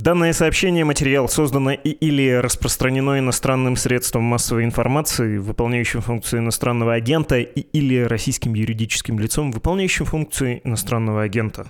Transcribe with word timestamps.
Данное 0.00 0.32
сообщение, 0.32 0.86
материал 0.86 1.28
создано 1.28 1.72
и 1.72 1.90
или 1.90 2.30
распространено 2.30 3.18
иностранным 3.18 3.76
средством 3.76 4.22
массовой 4.22 4.64
информации, 4.64 5.36
выполняющим 5.36 6.00
функцию 6.00 6.40
иностранного 6.40 6.94
агента, 6.94 7.38
и 7.38 7.60
или 7.60 7.98
российским 7.98 8.54
юридическим 8.54 9.18
лицом, 9.18 9.52
выполняющим 9.52 10.06
функцию 10.06 10.66
иностранного 10.66 11.22
агента. 11.22 11.66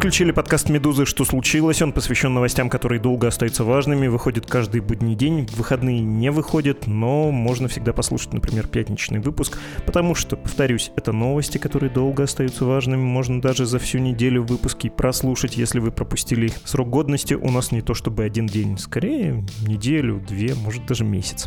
Включили 0.00 0.32
подкаст 0.32 0.70
«Медузы. 0.70 1.04
Что 1.04 1.26
случилось?». 1.26 1.82
Он 1.82 1.92
посвящен 1.92 2.32
новостям, 2.32 2.70
которые 2.70 3.02
долго 3.02 3.28
остаются 3.28 3.64
важными, 3.64 4.06
выходит 4.06 4.46
каждый 4.46 4.80
будний 4.80 5.14
день. 5.14 5.46
В 5.46 5.58
выходные 5.58 6.00
не 6.00 6.30
выходит, 6.30 6.86
но 6.86 7.30
можно 7.30 7.68
всегда 7.68 7.92
послушать, 7.92 8.32
например, 8.32 8.66
пятничный 8.66 9.20
выпуск, 9.20 9.58
потому 9.84 10.14
что, 10.14 10.38
повторюсь, 10.38 10.90
это 10.96 11.12
новости, 11.12 11.58
которые 11.58 11.90
долго 11.90 12.22
остаются 12.22 12.64
важными. 12.64 13.02
Можно 13.02 13.42
даже 13.42 13.66
за 13.66 13.78
всю 13.78 13.98
неделю 13.98 14.42
выпуски 14.42 14.88
прослушать, 14.88 15.58
если 15.58 15.80
вы 15.80 15.90
пропустили 15.90 16.46
их. 16.46 16.54
Срок 16.64 16.88
годности 16.88 17.34
у 17.34 17.50
нас 17.50 17.70
не 17.70 17.82
то 17.82 17.92
чтобы 17.92 18.24
один 18.24 18.46
день, 18.46 18.78
скорее 18.78 19.44
неделю, 19.66 20.24
две, 20.26 20.54
может 20.54 20.86
даже 20.86 21.04
месяц. 21.04 21.46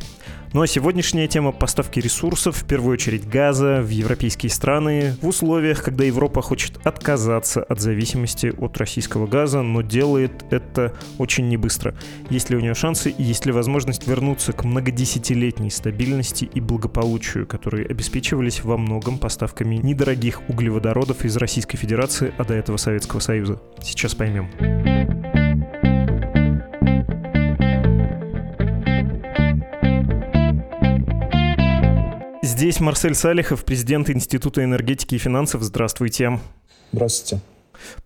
Ну 0.54 0.62
а 0.62 0.68
сегодняшняя 0.68 1.28
тема 1.28 1.52
поставки 1.52 2.00
ресурсов, 2.00 2.58
в 2.58 2.66
первую 2.66 2.94
очередь 2.94 3.28
газа, 3.28 3.82
в 3.82 3.90
европейские 3.90 4.52
страны 4.52 5.16
в 5.20 5.28
условиях, 5.28 5.82
когда 5.82 6.04
Европа 6.04 6.44
хочет 6.44 6.80
отказаться 6.86 7.64
от 7.64 7.82
зависимости 7.82 8.54
от 8.56 8.78
российского 8.78 9.26
газа, 9.26 9.64
но 9.64 9.82
делает 9.82 10.46
это 10.52 10.94
очень 11.18 11.50
небыстро. 11.50 11.96
Есть 12.30 12.52
ли 12.52 12.58
у 12.58 12.60
нее 12.60 12.76
шансы 12.76 13.10
и 13.10 13.24
есть 13.24 13.48
ли 13.48 13.52
возможность 13.52 14.08
вернуться 14.08 14.54
к 14.54 14.64
многодесятилетней 14.64 15.72
стабильности 15.72 16.46
и 16.46 16.62
благополучию, 16.62 17.48
которые 17.48 17.88
обеспечивались 17.88 18.64
во 18.64 18.78
многом 18.78 19.18
поставками 19.18 19.78
недорогих 19.78 20.48
углеводородов 20.50 21.26
из 21.26 21.36
Российской 21.36 21.78
Федерации, 21.78 22.32
а 22.38 22.44
до 22.44 22.54
этого 22.54 22.78
Советского 22.78 23.22
Союза? 23.22 23.60
Сейчас 23.82 24.14
поймем. 24.14 24.52
Здесь 32.64 32.80
Марсель 32.80 33.14
Салихов, 33.14 33.66
президент 33.66 34.10
Института 34.10 34.64
энергетики 34.64 35.16
и 35.16 35.18
финансов. 35.18 35.64
Здравствуйте. 35.64 36.40
Здравствуйте. 36.94 37.44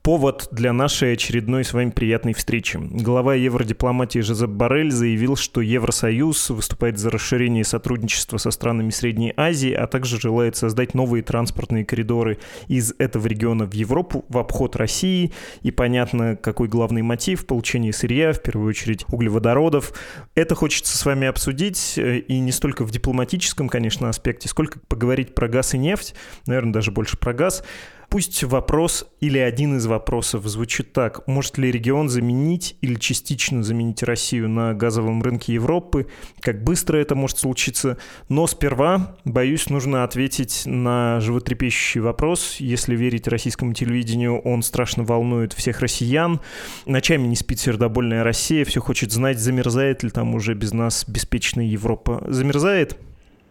Повод 0.02 0.48
для 0.52 0.74
нашей 0.74 1.14
очередной 1.14 1.64
с 1.64 1.74
вами 1.74 1.90
приятной 1.90 2.34
встречи. 2.34 2.78
Глава 2.80 3.36
евродипломатии 3.36 4.20
Жозеп 4.20 4.50
Барель 4.50 4.92
заявил, 4.92 5.36
что 5.36 5.62
Евросоюз 5.62 6.50
выступает 6.50 6.98
за 6.98 7.10
расширение 7.10 7.64
сотрудничества 7.64 8.38
со 8.38 8.52
странами 8.52 8.90
Средней 8.90 9.34
Азии, 9.36 9.74
а 9.74 9.86
также 9.88 10.20
желает 10.20 10.56
создать 10.56 10.94
новые 10.94 11.24
транспортные 11.24 11.86
коридоры 11.86 12.38
из 12.68 12.94
этого 12.98 13.28
региона 13.28 13.66
в 13.66 13.74
Европу 13.74 14.26
в 14.30 14.38
обход 14.38 14.76
России. 14.76 15.34
И 15.62 15.72
понятно, 15.72 16.36
какой 16.36 16.68
главный 16.68 17.02
мотив– 17.02 17.46
получение 17.48 17.92
сырья, 17.92 18.32
в 18.32 18.42
первую 18.42 18.70
очередь 18.70 19.06
углеводородов. 19.10 19.94
Это 20.36 20.56
хочется 20.56 20.98
с 20.98 21.06
вами 21.06 21.28
обсудить, 21.28 21.96
э, 21.98 22.20
и 22.20 22.40
не 22.40 22.52
столько 22.52 22.86
в 22.86 22.92
дипломатическом, 22.92 23.68
конечно, 23.68 24.10
аспекте, 24.10 24.48
сколько 24.48 24.80
поговорить 24.88 25.36
про 25.36 25.48
газ 25.48 25.74
и 25.74 25.78
нефть, 25.78 26.16
наверное, 26.46 26.74
даже 26.74 26.92
больше 26.92 27.18
про 27.18 27.34
газ. 27.34 27.64
Пусть 28.10 28.42
вопрос 28.44 29.06
или 29.20 29.38
один 29.38 29.76
из 29.76 29.86
вопросов 29.86 30.46
звучит 30.46 30.94
так. 30.94 31.28
Может 31.28 31.58
ли 31.58 31.70
регион 31.70 32.08
заменить 32.08 32.78
или 32.80 32.96
частично 32.96 33.64
заменить 33.64 34.02
Россию 34.02 34.48
на 34.48 34.74
газовом 34.74 35.22
рынке 35.22 35.54
Европы? 35.54 36.08
Как 36.40 36.64
быстро 36.64 36.98
это 36.98 37.16
может 37.16 37.38
случиться? 37.38 37.98
Но 38.30 38.48
сперва, 38.48 39.18
боюсь, 39.26 39.70
нужно 39.70 40.06
ответить 40.06 40.64
на 40.66 41.20
животрепещущий 41.20 42.00
вопрос. 42.00 42.58
Если 42.60 42.96
верить 42.96 43.28
российскому 43.28 43.74
телевидению, 43.74 44.40
он 44.40 44.64
страшно 44.64 45.04
волнует 45.04 45.52
всех 45.52 45.82
россиян. 45.82 46.40
Ночами 46.86 47.28
не 47.28 47.36
спит 47.36 47.60
сердобольная 47.60 48.24
Россия, 48.24 48.64
все 48.64 48.80
хочет 48.80 49.12
знать, 49.12 49.38
замерзает 49.38 50.04
ли 50.04 50.12
там 50.12 50.34
уже 50.34 50.54
без 50.54 50.72
нас 50.72 51.04
беспечная 51.10 51.66
Европа. 51.66 52.24
Замерзает? 52.28 52.98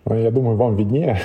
Я 0.06 0.30
думаю, 0.30 0.56
вам 0.56 0.76
виднее 0.76 1.20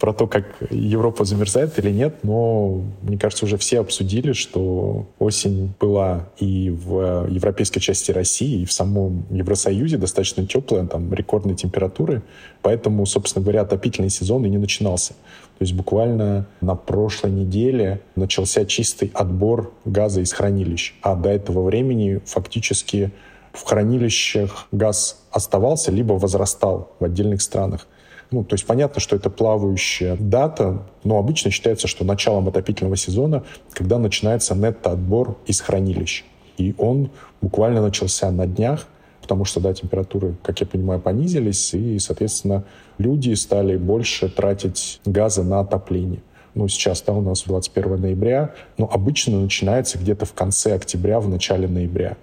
про 0.00 0.14
то, 0.14 0.26
как 0.26 0.46
Европа 0.70 1.24
замерзает 1.24 1.78
или 1.78 1.90
нет, 1.90 2.24
но, 2.24 2.82
мне 3.02 3.18
кажется, 3.18 3.44
уже 3.44 3.58
все 3.58 3.80
обсудили, 3.80 4.32
что 4.32 5.06
осень 5.18 5.74
была 5.78 6.30
и 6.38 6.70
в 6.70 7.26
европейской 7.28 7.80
части 7.80 8.10
России, 8.10 8.62
и 8.62 8.64
в 8.64 8.72
самом 8.72 9.26
Евросоюзе 9.30 9.98
достаточно 9.98 10.46
теплая, 10.46 10.86
там 10.86 11.12
рекордные 11.12 11.54
температуры, 11.54 12.22
поэтому, 12.62 13.04
собственно 13.04 13.42
говоря, 13.42 13.60
отопительный 13.60 14.08
сезон 14.08 14.46
и 14.46 14.48
не 14.48 14.56
начинался. 14.56 15.12
То 15.58 15.64
есть 15.64 15.74
буквально 15.74 16.46
на 16.62 16.74
прошлой 16.74 17.32
неделе 17.32 18.00
начался 18.16 18.64
чистый 18.64 19.10
отбор 19.12 19.70
газа 19.84 20.22
из 20.22 20.32
хранилищ, 20.32 20.94
а 21.02 21.14
до 21.14 21.28
этого 21.28 21.62
времени 21.62 22.22
фактически 22.24 23.12
в 23.52 23.64
хранилищах 23.64 24.68
газ 24.72 25.20
оставался 25.30 25.92
либо 25.92 26.14
возрастал 26.14 26.92
в 26.98 27.04
отдельных 27.04 27.42
странах. 27.42 27.86
Ну, 28.30 28.44
то 28.44 28.54
есть 28.54 28.66
понятно, 28.66 29.00
что 29.00 29.16
это 29.16 29.28
плавающая 29.28 30.16
дата, 30.16 30.86
но 31.02 31.18
обычно 31.18 31.50
считается, 31.50 31.88
что 31.88 32.04
началом 32.04 32.48
отопительного 32.48 32.96
сезона, 32.96 33.44
когда 33.72 33.98
начинается 33.98 34.54
нетто-отбор 34.54 35.36
из 35.46 35.60
хранилищ. 35.60 36.24
И 36.56 36.74
он 36.78 37.10
буквально 37.40 37.82
начался 37.82 38.30
на 38.30 38.46
днях, 38.46 38.86
потому 39.20 39.44
что, 39.44 39.60
да, 39.60 39.74
температуры, 39.74 40.36
как 40.42 40.60
я 40.60 40.66
понимаю, 40.66 41.00
понизились, 41.00 41.74
и, 41.74 41.98
соответственно, 41.98 42.64
люди 42.98 43.32
стали 43.34 43.76
больше 43.76 44.28
тратить 44.28 45.00
газа 45.04 45.42
на 45.42 45.60
отопление. 45.60 46.22
Ну, 46.54 46.68
сейчас, 46.68 47.02
да, 47.02 47.12
у 47.12 47.20
нас 47.20 47.44
21 47.44 48.00
ноября, 48.00 48.54
но 48.76 48.88
обычно 48.92 49.40
начинается 49.40 49.98
где-то 49.98 50.26
в 50.26 50.34
конце 50.34 50.74
октября, 50.74 51.20
в 51.20 51.28
начале 51.28 51.68
ноября. 51.68 52.16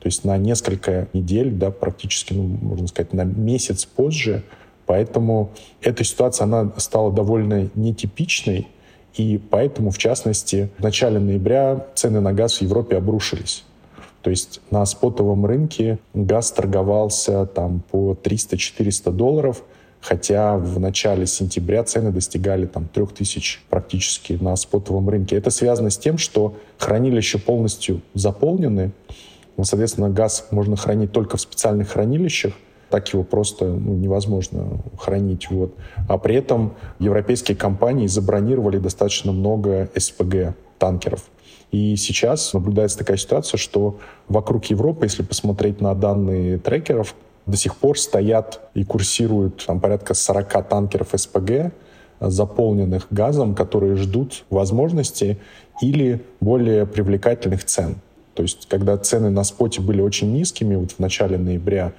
То 0.00 0.08
есть 0.08 0.24
на 0.24 0.36
несколько 0.36 1.08
недель, 1.12 1.50
да, 1.50 1.70
практически, 1.70 2.34
ну, 2.34 2.42
можно 2.42 2.86
сказать, 2.86 3.12
на 3.12 3.24
месяц 3.24 3.84
позже 3.84 4.42
Поэтому 4.86 5.50
эта 5.80 6.04
ситуация, 6.04 6.44
она 6.44 6.72
стала 6.76 7.12
довольно 7.12 7.70
нетипичной, 7.74 8.68
и 9.14 9.38
поэтому, 9.38 9.90
в 9.90 9.98
частности, 9.98 10.70
в 10.78 10.82
начале 10.82 11.18
ноября 11.18 11.86
цены 11.94 12.20
на 12.20 12.32
газ 12.32 12.58
в 12.58 12.62
Европе 12.62 12.96
обрушились. 12.96 13.64
То 14.22 14.30
есть 14.30 14.60
на 14.70 14.84
спотовом 14.86 15.44
рынке 15.44 15.98
газ 16.14 16.50
торговался 16.50 17.46
там 17.46 17.82
по 17.90 18.12
300-400 18.12 19.12
долларов, 19.12 19.62
хотя 20.00 20.56
в 20.56 20.80
начале 20.80 21.26
сентября 21.26 21.84
цены 21.84 22.10
достигали 22.10 22.66
там 22.66 22.88
3000 22.88 23.60
практически 23.68 24.32
на 24.34 24.56
спотовом 24.56 25.08
рынке. 25.08 25.36
Это 25.36 25.50
связано 25.50 25.90
с 25.90 25.98
тем, 25.98 26.18
что 26.18 26.56
хранилища 26.78 27.38
полностью 27.38 28.00
заполнены, 28.14 28.92
соответственно, 29.60 30.10
газ 30.10 30.46
можно 30.50 30.76
хранить 30.76 31.12
только 31.12 31.36
в 31.36 31.40
специальных 31.40 31.90
хранилищах, 31.90 32.54
так 32.94 33.12
его 33.12 33.24
просто 33.24 33.64
ну, 33.64 33.94
невозможно 33.94 34.78
хранить. 34.96 35.50
Вот. 35.50 35.74
А 36.08 36.16
при 36.16 36.36
этом 36.36 36.74
европейские 37.00 37.56
компании 37.56 38.06
забронировали 38.06 38.78
достаточно 38.78 39.32
много 39.32 39.90
СПГ 39.96 40.54
танкеров. 40.78 41.24
И 41.72 41.96
сейчас 41.96 42.52
наблюдается 42.52 42.96
такая 42.96 43.16
ситуация, 43.16 43.58
что 43.58 43.98
вокруг 44.28 44.66
Европы, 44.66 45.06
если 45.06 45.24
посмотреть 45.24 45.80
на 45.80 45.92
данные 45.96 46.58
трекеров, 46.58 47.16
до 47.46 47.56
сих 47.56 47.74
пор 47.74 47.98
стоят 47.98 48.60
и 48.74 48.84
курсируют 48.84 49.64
там, 49.66 49.80
порядка 49.80 50.14
40 50.14 50.68
танкеров 50.68 51.08
СПГ, 51.16 51.72
заполненных 52.20 53.08
газом, 53.10 53.56
которые 53.56 53.96
ждут 53.96 54.44
возможности 54.50 55.40
или 55.82 56.24
более 56.40 56.86
привлекательных 56.86 57.64
цен. 57.64 57.96
То 58.34 58.44
есть, 58.44 58.68
когда 58.68 58.96
цены 58.98 59.30
на 59.30 59.42
споте 59.42 59.80
были 59.80 60.00
очень 60.00 60.32
низкими, 60.32 60.76
вот 60.76 60.92
в 60.92 61.00
начале 61.00 61.38
ноября, 61.38 61.92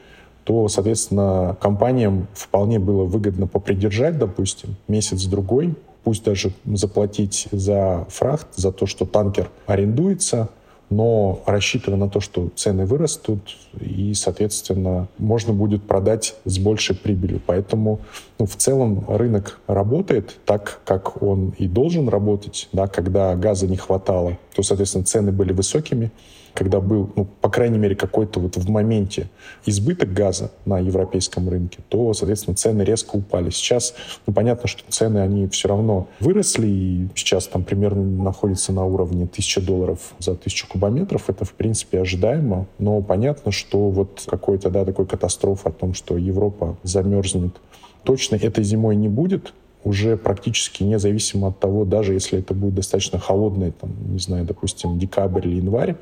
то, 0.45 0.67
соответственно, 0.67 1.57
компаниям 1.59 2.27
вполне 2.33 2.79
было 2.79 3.03
выгодно 3.03 3.47
попридержать, 3.47 4.17
допустим, 4.17 4.75
месяц-другой, 4.87 5.75
пусть 6.03 6.23
даже 6.23 6.53
заплатить 6.65 7.47
за 7.51 8.05
фрахт, 8.09 8.47
за 8.55 8.71
то, 8.71 8.85
что 8.85 9.05
танкер 9.05 9.49
арендуется, 9.65 10.49
но 10.91 11.41
рассчитывая 11.47 11.97
на 11.97 12.09
то, 12.09 12.19
что 12.19 12.49
цены 12.55 12.85
вырастут, 12.85 13.41
и, 13.79 14.13
соответственно, 14.13 15.07
можно 15.17 15.51
будет 15.51 15.81
продать 15.83 16.35
с 16.45 16.59
большей 16.59 16.95
прибылью. 16.95 17.41
Поэтому 17.43 17.99
ну, 18.37 18.45
в 18.45 18.55
целом 18.55 19.03
рынок 19.07 19.59
работает 19.65 20.37
так, 20.45 20.79
как 20.85 21.23
он 21.23 21.55
и 21.57 21.67
должен 21.67 22.07
работать. 22.07 22.69
Да, 22.71 22.87
когда 22.87 23.35
газа 23.35 23.67
не 23.67 23.77
хватало, 23.77 24.37
то, 24.55 24.63
соответственно, 24.63 25.03
цены 25.03 25.31
были 25.33 25.51
высокими. 25.51 26.11
Когда 26.53 26.79
был, 26.79 27.11
ну, 27.17 27.25
по 27.25 27.49
крайней 27.49 27.77
мере, 27.77 27.97
какой-то 27.97 28.39
вот 28.39 28.55
в 28.55 28.69
моменте 28.69 29.29
избыток 29.65 30.13
газа 30.13 30.51
на 30.63 30.79
европейском 30.79 31.49
рынке, 31.49 31.79
то, 31.89 32.13
соответственно, 32.13 32.55
цены 32.55 32.83
резко 32.83 33.17
упали. 33.17 33.49
Сейчас, 33.49 33.93
ну, 34.25 34.33
понятно, 34.33 34.69
что 34.69 34.81
цены, 34.87 35.17
они 35.17 35.49
все 35.49 35.67
равно 35.67 36.07
выросли, 36.21 36.67
и 36.67 37.07
сейчас 37.15 37.47
там 37.47 37.65
примерно 37.65 38.03
находятся 38.23 38.71
на 38.71 38.85
уровне 38.85 39.25
1000 39.25 39.61
долларов 39.61 39.99
за 40.19 40.31
1000 40.31 40.67
кубометров. 40.67 41.29
Это, 41.29 41.43
в 41.43 41.51
принципе, 41.51 41.99
ожидаемо, 41.99 42.67
но 42.79 43.01
понятно, 43.01 43.51
что 43.51 43.89
вот 43.89 44.23
какой-то, 44.25 44.69
да, 44.69 44.85
такой 44.85 45.05
катастрофа 45.05 45.69
о 45.69 45.73
том, 45.73 45.93
что 45.93 46.15
Европа 46.17 46.77
замерзнет, 46.83 47.57
точно 48.03 48.37
этой 48.37 48.63
зимой 48.63 48.95
не 48.95 49.09
будет, 49.09 49.53
уже 49.85 50.17
практически 50.17 50.83
независимо 50.83 51.49
от 51.49 51.59
того, 51.59 51.85
даже 51.85 52.13
если 52.13 52.39
это 52.39 52.53
будет 52.53 52.73
достаточно 52.73 53.19
холодный, 53.19 53.71
там, 53.71 53.91
не 54.11 54.19
знаю, 54.19 54.43
допустим, 54.43 54.97
декабрь 54.99 55.47
или 55.47 55.57
январь, 55.57 55.95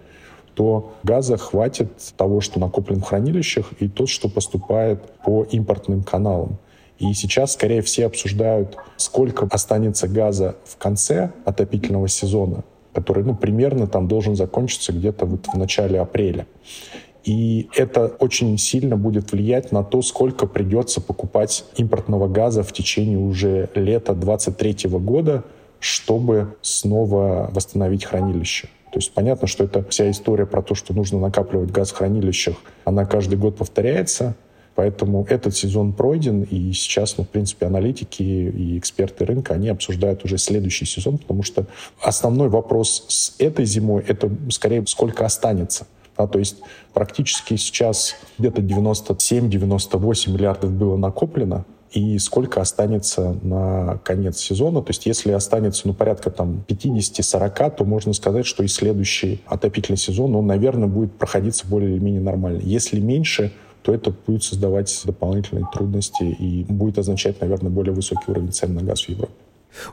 то 0.56 0.94
газа 1.04 1.38
хватит 1.38 1.92
того, 2.16 2.40
что 2.40 2.60
накоплен 2.60 3.02
в 3.02 3.04
хранилищах, 3.04 3.74
и 3.80 3.90
то, 3.90 4.08
что 4.08 4.30
поступает 4.30 5.04
по 5.26 5.44
импортным 5.44 6.04
каналам. 6.04 6.58
И 6.98 7.14
сейчас, 7.14 7.54
скорее, 7.54 7.82
все 7.82 8.06
обсуждают, 8.06 8.78
сколько 8.96 9.46
останется 9.52 10.08
газа 10.08 10.56
в 10.64 10.78
конце 10.78 11.32
отопительного 11.44 12.08
сезона, 12.08 12.64
который, 12.94 13.24
ну, 13.26 13.36
примерно 13.36 13.88
там 13.88 14.08
должен 14.08 14.36
закончиться 14.36 14.94
где-то 14.94 15.26
вот 15.26 15.48
в 15.48 15.58
начале 15.58 16.00
апреля. 16.00 16.46
И 17.24 17.70
это 17.76 18.08
очень 18.20 18.58
сильно 18.58 18.98
будет 18.98 19.32
влиять 19.32 19.72
на 19.72 19.84
то, 19.84 20.02
сколько 20.02 20.46
придется 20.46 21.00
покупать 21.00 21.64
импортного 21.78 22.28
газа 22.28 22.64
в 22.64 22.74
течение 22.74 23.18
уже 23.18 23.70
лета 23.76 24.14
2023 24.14 24.90
года, 25.00 25.44
чтобы 25.80 26.56
снова 26.62 27.50
восстановить 27.52 28.06
хранилище. 28.06 28.68
То 28.92 29.00
есть 29.00 29.12
понятно, 29.14 29.48
что 29.48 29.64
это 29.64 29.84
вся 29.90 30.12
история 30.12 30.46
про 30.46 30.62
то, 30.62 30.76
что 30.76 30.94
нужно 30.94 31.20
накапливать 31.20 31.72
газ 31.72 31.92
в 31.92 31.96
хранилищах, 31.96 32.58
она 32.86 33.06
каждый 33.06 33.38
год 33.38 33.58
повторяется. 33.58 34.36
Поэтому 34.76 35.26
этот 35.30 35.56
сезон 35.56 35.94
пройден, 35.94 36.44
и 36.44 36.74
сейчас, 36.74 37.18
ну, 37.18 37.24
в 37.24 37.30
принципе, 37.30 37.68
аналитики 37.68 38.24
и 38.24 38.78
эксперты 38.78 39.24
рынка, 39.26 39.54
они 39.54 39.70
обсуждают 39.70 40.26
уже 40.26 40.40
следующий 40.40 40.86
сезон, 40.86 41.20
потому 41.20 41.44
что 41.44 41.66
основной 42.02 42.50
вопрос 42.50 43.06
с 43.08 43.36
этой 43.40 43.66
зимой— 43.66 44.04
это 44.08 44.32
скорее 44.50 44.86
сколько 44.88 45.26
останется. 45.26 45.86
Да, 46.18 46.28
то 46.28 46.40
есть 46.40 46.58
практически 46.94 47.56
сейчас 47.56 48.16
где-то 48.38 48.62
97-98 48.62 50.32
миллиардов 50.32 50.72
было 50.72 50.96
накоплено, 50.96 51.66
и 51.94 52.18
сколько 52.18 52.60
останется 52.60 53.38
на 53.44 54.00
конец 54.04 54.38
сезона. 54.38 54.82
То 54.82 54.90
есть 54.90 55.06
если 55.06 55.32
останется 55.32 55.88
ну, 55.88 55.94
порядка 55.94 56.32
там 56.32 56.64
50-40, 56.68 57.76
то 57.78 57.86
можно 57.86 58.14
сказать, 58.14 58.46
что 58.46 58.64
и 58.64 58.68
следующий 58.68 59.42
отопительный 59.46 59.98
сезон, 59.98 60.36
он, 60.36 60.48
наверное, 60.48 60.88
будет 60.88 61.14
проходиться 61.14 61.68
более 61.68 61.92
или 61.92 62.00
менее 62.00 62.22
нормально. 62.22 62.62
Если 62.64 63.00
меньше, 63.00 63.54
то 63.84 63.94
это 63.94 64.12
будет 64.26 64.44
создавать 64.44 65.02
дополнительные 65.06 65.68
трудности 65.72 66.24
и 66.24 66.64
будет 66.64 66.98
означать, 66.98 67.40
наверное, 67.42 67.70
более 67.70 67.94
высокий 67.94 68.32
уровень 68.32 68.52
цен 68.52 68.74
на 68.74 68.82
газ 68.82 69.04
в 69.04 69.10
Европе. 69.10 69.34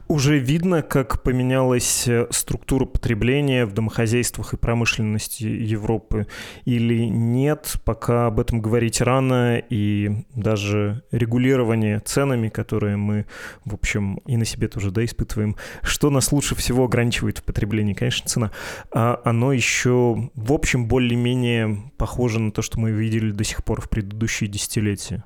Уже 0.09 0.39
видно, 0.39 0.83
как 0.83 1.23
поменялась 1.23 2.07
э, 2.07 2.27
структура 2.31 2.85
потребления 2.85 3.67
в 3.67 3.73
домохозяйствах 3.73 4.53
и 4.53 4.57
промышленности 4.57 5.45
Европы 5.45 6.27
или 6.65 7.07
нет, 7.07 7.77
пока 7.85 8.27
об 8.27 8.41
этом 8.41 8.61
говорить 8.61 9.01
рано, 9.01 9.63
и 9.71 10.25
даже 10.35 11.03
регулирование 11.11 12.01
ценами, 12.01 12.49
которые 12.49 12.97
мы, 12.97 13.27
в 13.65 13.75
общем, 13.75 14.17
и 14.27 14.37
на 14.37 14.45
себе 14.45 14.69
тоже 14.69 14.91
да, 14.91 15.05
испытываем, 15.05 15.57
что 15.83 16.11
нас 16.11 16.33
лучше 16.33 16.55
всего 16.55 16.85
ограничивает 16.85 17.39
в 17.39 17.43
потреблении, 17.43 17.95
конечно, 17.95 18.29
цена, 18.29 18.51
а 18.93 19.21
оно 19.25 19.53
еще, 19.53 20.31
в 20.35 20.53
общем, 20.53 20.87
более-менее 20.87 21.91
похоже 21.97 22.41
на 22.41 22.53
то, 22.53 22.63
что 22.63 22.79
мы 22.79 22.91
видели 22.91 23.31
до 23.31 23.45
сих 23.45 23.65
пор 23.65 23.81
в 23.81 23.89
предыдущие 23.89 24.49
десятилетия. 24.49 25.25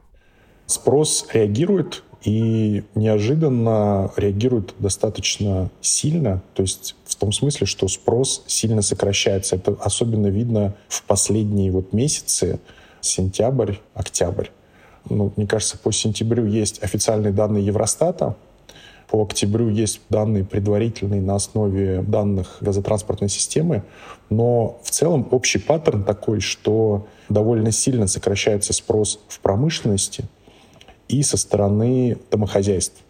Спрос 0.67 1.29
реагирует 1.33 2.05
и 2.25 2.85
неожиданно 2.95 4.11
реагирует 4.17 4.75
достаточно 4.79 5.71
сильно, 5.83 6.43
то 6.55 6.63
есть 6.63 6.97
в 7.05 7.17
том 7.17 7.33
смысле, 7.33 7.67
что 7.67 7.87
спрос 7.87 8.43
сильно 8.47 8.81
сокращается. 8.81 9.57
Это 9.57 9.77
особенно 9.81 10.29
видно 10.29 10.75
в 10.89 11.03
последние 11.05 11.71
вот 11.71 11.93
месяцы, 11.93 12.61
сентябрь, 13.03 13.75
октябрь. 13.93 14.49
Ну, 15.11 15.33
мне 15.37 15.47
кажется, 15.47 15.77
по 15.77 15.93
сентябрю 15.93 16.47
есть 16.47 16.83
официальные 16.83 17.35
данные 17.35 17.67
Евростата, 17.67 18.37
по 19.11 19.23
октябрю 19.23 19.69
есть 19.69 20.01
данные 20.09 20.45
предварительные 20.45 21.21
на 21.21 21.35
основе 21.35 22.03
данных 22.03 22.57
газотранспортной 22.63 23.29
системы, 23.29 23.85
но 24.31 24.81
в 24.83 24.91
целом 24.91 25.29
общий 25.31 25.59
паттерн 25.59 26.05
такой, 26.05 26.41
что 26.41 27.07
довольно 27.29 27.71
сильно 27.71 28.07
сокращается 28.07 28.73
спрос 28.73 29.21
в 29.29 29.41
промышленности– 29.41 30.25
и 31.09 31.23
со 31.23 31.37
стороны 31.37 32.19
домохозяйств. 32.31 33.03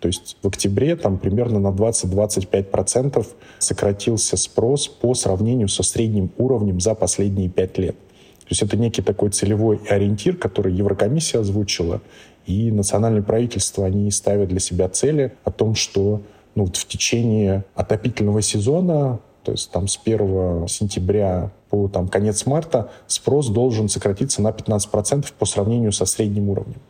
То 0.00 0.08
есть 0.08 0.38
в 0.42 0.48
октябре 0.48 0.96
там 0.96 1.18
примерно 1.18 1.60
на 1.60 1.68
20-25% 1.68 3.26
сократился 3.58 4.36
спрос 4.36 4.88
по 4.88 5.14
сравнению 5.14 5.68
со 5.68 5.82
средним 5.82 6.30
уровнем 6.38 6.80
за 6.80 6.94
последние 6.94 7.50
пять 7.50 7.76
лет. 7.78 7.96
То 8.40 8.46
есть 8.50 8.62
это 8.62 8.76
некий 8.76 9.02
такой 9.02 9.30
целевой 9.30 9.80
ориентир, 9.88 10.36
который 10.36 10.72
Еврокомиссия 10.72 11.40
озвучила, 11.40 12.00
и 12.46 12.72
национальные 12.72 13.22
правительства, 13.22 13.86
они 13.86 14.10
ставят 14.10 14.48
для 14.48 14.58
себя 14.58 14.88
цели 14.88 15.34
о 15.44 15.52
том, 15.52 15.74
что 15.74 16.22
ну, 16.54 16.66
в 16.66 16.72
течение 16.72 17.64
отопительного 17.74 18.42
сезона, 18.42 19.20
то 19.44 19.52
есть 19.52 19.70
там 19.70 19.86
с 19.86 20.00
1 20.02 20.66
сентября 20.66 21.52
по 21.70 21.88
там, 21.88 22.08
конец 22.08 22.46
марта, 22.46 22.90
спрос 23.06 23.48
должен 23.48 23.88
сократиться 23.88 24.42
на 24.42 24.48
15% 24.48 25.26
по 25.38 25.46
сравнению 25.46 25.92
со 25.92 26.04
средним 26.04 26.50
уровнем. 26.50 26.80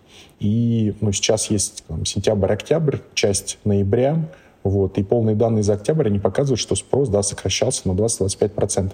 И 0.40 0.94
ну, 1.00 1.12
сейчас 1.12 1.50
есть 1.50 1.84
сентябрь-октябрь, 2.04 2.98
часть 3.14 3.58
ноября, 3.64 4.28
вот, 4.62 4.98
и 4.98 5.02
полные 5.02 5.36
данные 5.36 5.62
за 5.62 5.74
октябрь, 5.74 6.08
они 6.08 6.18
показывают, 6.18 6.60
что 6.60 6.74
спрос 6.74 7.08
да, 7.08 7.22
сокращался 7.22 7.88
на 7.88 7.92
20-25%. 7.92 8.92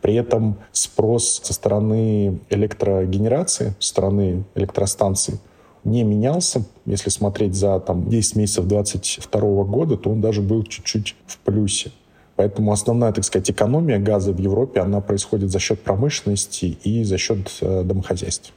При 0.00 0.14
этом 0.14 0.56
спрос 0.72 1.40
со 1.42 1.52
стороны 1.52 2.40
электрогенерации, 2.50 3.74
со 3.78 3.88
стороны 3.88 4.44
электростанций 4.54 5.38
не 5.84 6.02
менялся. 6.02 6.64
Если 6.86 7.10
смотреть 7.10 7.54
за 7.54 7.78
там, 7.78 8.08
10 8.08 8.36
месяцев 8.36 8.66
2022 8.66 9.64
года, 9.64 9.96
то 9.96 10.10
он 10.10 10.20
даже 10.20 10.42
был 10.42 10.64
чуть-чуть 10.64 11.14
в 11.26 11.38
плюсе. 11.38 11.92
Поэтому 12.36 12.72
основная, 12.72 13.12
так 13.12 13.24
сказать, 13.24 13.50
экономия 13.50 13.98
газа 13.98 14.32
в 14.32 14.38
Европе, 14.38 14.80
она 14.80 15.00
происходит 15.00 15.50
за 15.50 15.58
счет 15.58 15.80
промышленности 15.80 16.78
и 16.82 17.04
за 17.04 17.16
счет 17.16 17.58
э, 17.60 17.82
домохозяйств. 17.84 18.52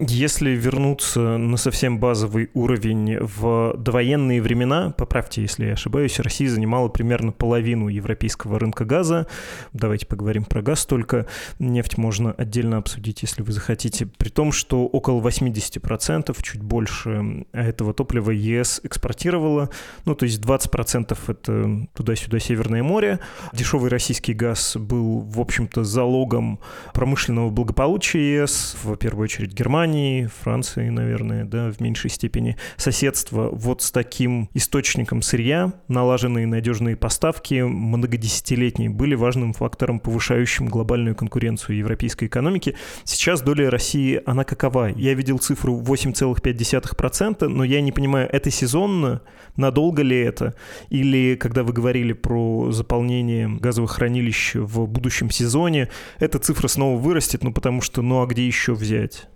Если 0.00 0.50
вернуться 0.50 1.38
на 1.38 1.56
совсем 1.56 2.00
базовый 2.00 2.50
уровень 2.52 3.18
в 3.20 3.76
довоенные 3.78 4.42
времена, 4.42 4.92
поправьте, 4.98 5.42
если 5.42 5.66
я 5.66 5.74
ошибаюсь, 5.74 6.18
Россия 6.18 6.48
занимала 6.48 6.88
примерно 6.88 7.30
половину 7.30 7.86
европейского 7.86 8.58
рынка 8.58 8.84
газа. 8.84 9.28
Давайте 9.72 10.06
поговорим 10.06 10.44
про 10.46 10.62
газ 10.62 10.84
только. 10.84 11.28
Нефть 11.60 11.96
можно 11.96 12.32
отдельно 12.32 12.78
обсудить, 12.78 13.22
если 13.22 13.42
вы 13.42 13.52
захотите. 13.52 14.06
При 14.06 14.30
том, 14.30 14.50
что 14.50 14.84
около 14.84 15.20
80%, 15.20 16.36
чуть 16.42 16.62
больше 16.62 17.46
этого 17.52 17.94
топлива 17.94 18.32
ЕС 18.32 18.80
экспортировала. 18.82 19.70
Ну, 20.06 20.16
то 20.16 20.24
есть 20.24 20.40
20% 20.40 21.16
это 21.28 21.86
туда-сюда 21.94 22.40
Северное 22.40 22.82
море. 22.82 23.20
Дешевый 23.52 23.90
российский 23.90 24.34
газ 24.34 24.76
был, 24.76 25.20
в 25.20 25.38
общем-то, 25.38 25.84
залогом 25.84 26.58
промышленного 26.94 27.50
благополучия 27.50 28.42
ЕС, 28.42 28.76
в 28.82 28.96
первую 28.96 29.24
очередь 29.26 29.51
Германии, 29.54 30.28
Франции, 30.42 30.88
наверное, 30.88 31.44
да, 31.44 31.70
в 31.70 31.80
меньшей 31.80 32.10
степени, 32.10 32.56
соседство 32.76 33.48
вот 33.52 33.82
с 33.82 33.90
таким 33.90 34.48
источником 34.54 35.22
сырья, 35.22 35.72
налаженные 35.88 36.46
надежные 36.46 36.96
поставки, 36.96 37.62
многодесятилетние, 37.62 38.90
были 38.90 39.14
важным 39.14 39.52
фактором, 39.52 40.00
повышающим 40.00 40.66
глобальную 40.66 41.14
конкуренцию 41.14 41.76
европейской 41.76 42.26
экономики. 42.26 42.76
Сейчас 43.04 43.42
доля 43.42 43.70
России, 43.70 44.20
она 44.26 44.44
какова? 44.44 44.88
Я 44.88 45.14
видел 45.14 45.38
цифру 45.38 45.80
8,5%, 45.80 47.48
но 47.48 47.64
я 47.64 47.80
не 47.80 47.92
понимаю, 47.92 48.28
это 48.30 48.50
сезонно? 48.50 49.22
Надолго 49.56 50.02
ли 50.02 50.18
это? 50.18 50.54
Или, 50.88 51.36
когда 51.36 51.62
вы 51.62 51.72
говорили 51.72 52.12
про 52.12 52.70
заполнение 52.72 53.48
газовых 53.48 53.92
хранилищ 53.92 54.54
в 54.54 54.86
будущем 54.86 55.30
сезоне, 55.30 55.88
эта 56.18 56.38
цифра 56.38 56.68
снова 56.68 56.98
вырастет, 56.98 57.44
ну 57.44 57.52
потому 57.52 57.80
что, 57.80 58.02
ну 58.02 58.22
а 58.22 58.26
где 58.26 58.46
еще 58.46 58.74
взять? 58.74 59.28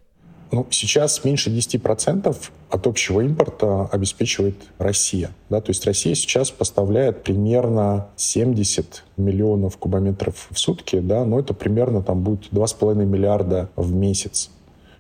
Ну, 0.53 0.67
сейчас 0.71 1.25
меньше 1.25 1.51
10% 1.51 2.37
от 2.71 2.87
общего 2.87 3.21
импорта 3.21 3.87
обеспечивает 3.87 4.57
Россия. 4.79 5.31
Да? 5.51 5.61
То 5.61 5.71
есть 5.71 5.85
Россия 5.87 6.15
сейчас 6.15 6.51
поставляет 6.51 7.25
примерно 7.25 8.09
70 8.17 9.05
миллионов 9.17 9.77
кубометров 9.77 10.49
в 10.51 10.59
сутки, 10.59 11.01
да? 11.01 11.25
но 11.25 11.41
это 11.41 11.55
примерно 11.55 12.03
там 12.03 12.23
будет 12.23 12.53
2,5 12.53 13.05
миллиарда 13.05 13.71
в 13.77 13.93
месяц. 13.93 14.51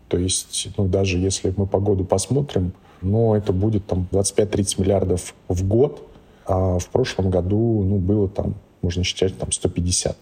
То 0.09 0.19
есть 0.19 0.69
ну, 0.76 0.87
даже 0.87 1.19
если 1.19 1.53
мы 1.57 1.67
по 1.67 1.81
году 1.81 2.05
посмотрим, 2.05 2.73
но 3.03 3.37
это 3.37 3.53
будет 3.53 3.87
там 3.87 4.09
25-30 4.11 4.81
миллиардов 4.81 5.35
в 5.49 5.67
год, 5.67 6.03
а 6.47 6.79
в 6.79 6.88
прошлом 6.88 7.31
году 7.31 7.83
ну, 7.85 7.99
было 7.99 8.29
там 8.29 8.55
можно 8.83 9.03
считать 9.05 9.37
там 9.37 9.50
150. 9.50 10.17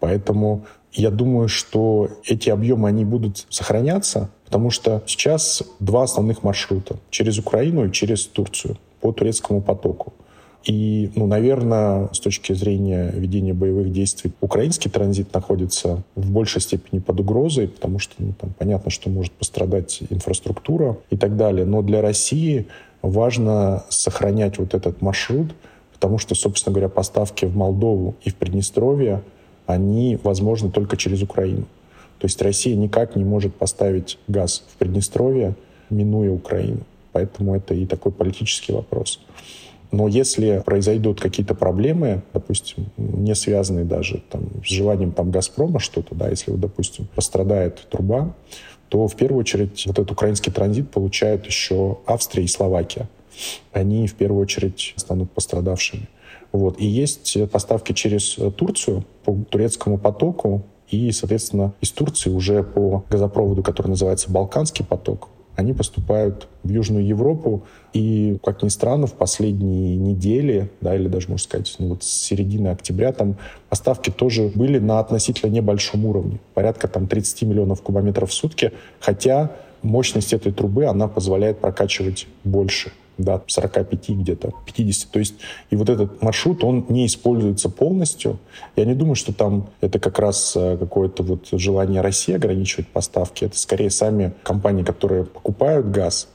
Поэтому 0.00 0.64
я 0.92 1.10
думаю, 1.10 1.48
что 1.48 2.10
эти 2.24 2.50
объемы, 2.50 2.88
они 2.88 3.04
будут 3.04 3.46
сохраняться, 3.48 4.30
потому 4.52 4.68
что 4.68 5.02
сейчас 5.06 5.62
два 5.80 6.02
основных 6.02 6.42
маршрута. 6.42 6.96
Через 7.08 7.38
Украину 7.38 7.86
и 7.86 7.90
через 7.90 8.26
Турцию 8.26 8.76
по 9.00 9.10
турецкому 9.10 9.62
потоку. 9.62 10.12
И, 10.62 11.10
ну, 11.14 11.26
наверное, 11.26 12.10
с 12.12 12.20
точки 12.20 12.52
зрения 12.52 13.10
ведения 13.14 13.54
боевых 13.54 13.90
действий, 13.90 14.32
украинский 14.42 14.90
транзит 14.90 15.32
находится 15.32 16.02
в 16.16 16.30
большей 16.30 16.60
степени 16.60 17.00
под 17.00 17.20
угрозой, 17.20 17.66
потому 17.66 17.98
что 17.98 18.12
ну, 18.18 18.34
там 18.38 18.52
понятно, 18.58 18.90
что 18.90 19.08
может 19.08 19.32
пострадать 19.32 20.02
инфраструктура 20.10 20.98
и 21.08 21.16
так 21.16 21.38
далее. 21.38 21.64
Но 21.64 21.80
для 21.80 22.02
России 22.02 22.66
важно 23.00 23.84
сохранять 23.88 24.58
вот 24.58 24.74
этот 24.74 25.00
маршрут, 25.00 25.54
потому 25.94 26.18
что, 26.18 26.34
собственно 26.34 26.74
говоря, 26.74 26.90
поставки 26.90 27.46
в 27.46 27.56
Молдову 27.56 28.16
и 28.22 28.28
в 28.28 28.34
Приднестровье, 28.34 29.22
они 29.64 30.18
возможны 30.22 30.70
только 30.70 30.98
через 30.98 31.22
Украину. 31.22 31.64
То 32.22 32.26
есть 32.26 32.40
Россия 32.40 32.76
никак 32.76 33.16
не 33.16 33.24
может 33.24 33.52
поставить 33.52 34.16
газ 34.28 34.62
в 34.72 34.76
Приднестровье, 34.76 35.56
минуя 35.90 36.30
Украину. 36.30 36.82
Поэтому 37.10 37.56
это 37.56 37.74
и 37.74 37.84
такой 37.84 38.12
политический 38.12 38.70
вопрос. 38.70 39.18
Но 39.90 40.06
если 40.06 40.62
произойдут 40.64 41.20
какие-то 41.20 41.56
проблемы, 41.56 42.22
допустим, 42.32 42.86
не 42.96 43.34
связанные 43.34 43.84
даже 43.84 44.22
там, 44.30 44.44
с 44.64 44.68
желанием 44.68 45.10
там, 45.10 45.32
«Газпрома» 45.32 45.80
что-то, 45.80 46.14
да, 46.14 46.28
если, 46.28 46.52
вот, 46.52 46.60
допустим, 46.60 47.08
пострадает 47.12 47.88
труба, 47.90 48.32
то 48.88 49.08
в 49.08 49.16
первую 49.16 49.40
очередь 49.40 49.84
вот 49.86 49.98
этот 49.98 50.12
украинский 50.12 50.52
транзит 50.52 50.92
получают 50.92 51.44
еще 51.46 51.98
Австрия 52.06 52.44
и 52.44 52.46
Словакия. 52.46 53.08
Они 53.72 54.06
в 54.06 54.14
первую 54.14 54.42
очередь 54.42 54.94
станут 54.96 55.32
пострадавшими. 55.32 56.08
Вот. 56.52 56.78
И 56.78 56.86
есть 56.86 57.36
поставки 57.50 57.92
через 57.92 58.38
Турцию 58.56 59.04
по 59.24 59.36
турецкому 59.50 59.98
потоку, 59.98 60.62
и, 60.92 61.10
соответственно, 61.10 61.72
из 61.80 61.90
Турции 61.90 62.30
уже 62.30 62.62
по 62.62 63.04
газопроводу, 63.10 63.62
который 63.62 63.88
называется 63.88 64.30
«Балканский 64.30 64.84
поток», 64.84 65.28
они 65.56 65.72
поступают 65.72 66.48
в 66.62 66.70
Южную 66.70 67.06
Европу. 67.06 67.64
И, 67.92 68.38
как 68.42 68.62
ни 68.62 68.68
странно, 68.68 69.06
в 69.06 69.12
последние 69.14 69.96
недели, 69.96 70.70
да, 70.80 70.94
или 70.94 71.08
даже, 71.08 71.28
можно 71.28 71.44
сказать, 71.44 71.74
ну, 71.78 71.88
вот 71.88 72.04
с 72.04 72.08
середины 72.08 72.68
октября, 72.68 73.12
там 73.12 73.36
поставки 73.68 74.10
тоже 74.10 74.50
были 74.54 74.78
на 74.78 74.98
относительно 74.98 75.50
небольшом 75.50 76.06
уровне. 76.06 76.40
Порядка 76.54 76.88
там 76.88 77.06
30 77.06 77.42
миллионов 77.42 77.82
кубометров 77.82 78.30
в 78.30 78.34
сутки. 78.34 78.72
Хотя 78.98 79.52
мощность 79.82 80.32
этой 80.32 80.52
трубы, 80.52 80.86
она 80.86 81.06
позволяет 81.08 81.58
прокачивать 81.58 82.26
больше 82.44 82.92
да, 83.18 83.42
45 83.46 84.10
где-то, 84.10 84.52
50. 84.66 85.10
То 85.10 85.18
есть 85.18 85.34
и 85.70 85.76
вот 85.76 85.88
этот 85.88 86.22
маршрут, 86.22 86.64
он 86.64 86.86
не 86.88 87.06
используется 87.06 87.68
полностью. 87.68 88.38
Я 88.76 88.84
не 88.84 88.94
думаю, 88.94 89.14
что 89.14 89.32
там 89.32 89.68
это 89.80 89.98
как 89.98 90.18
раз 90.18 90.54
э, 90.56 90.76
какое-то 90.76 91.22
вот 91.22 91.48
желание 91.52 92.00
России 92.00 92.34
ограничивать 92.34 92.88
поставки. 92.88 93.44
Это 93.44 93.58
скорее 93.58 93.90
сами 93.90 94.32
компании, 94.42 94.82
которые 94.82 95.24
покупают 95.24 95.90
газ, 95.90 96.28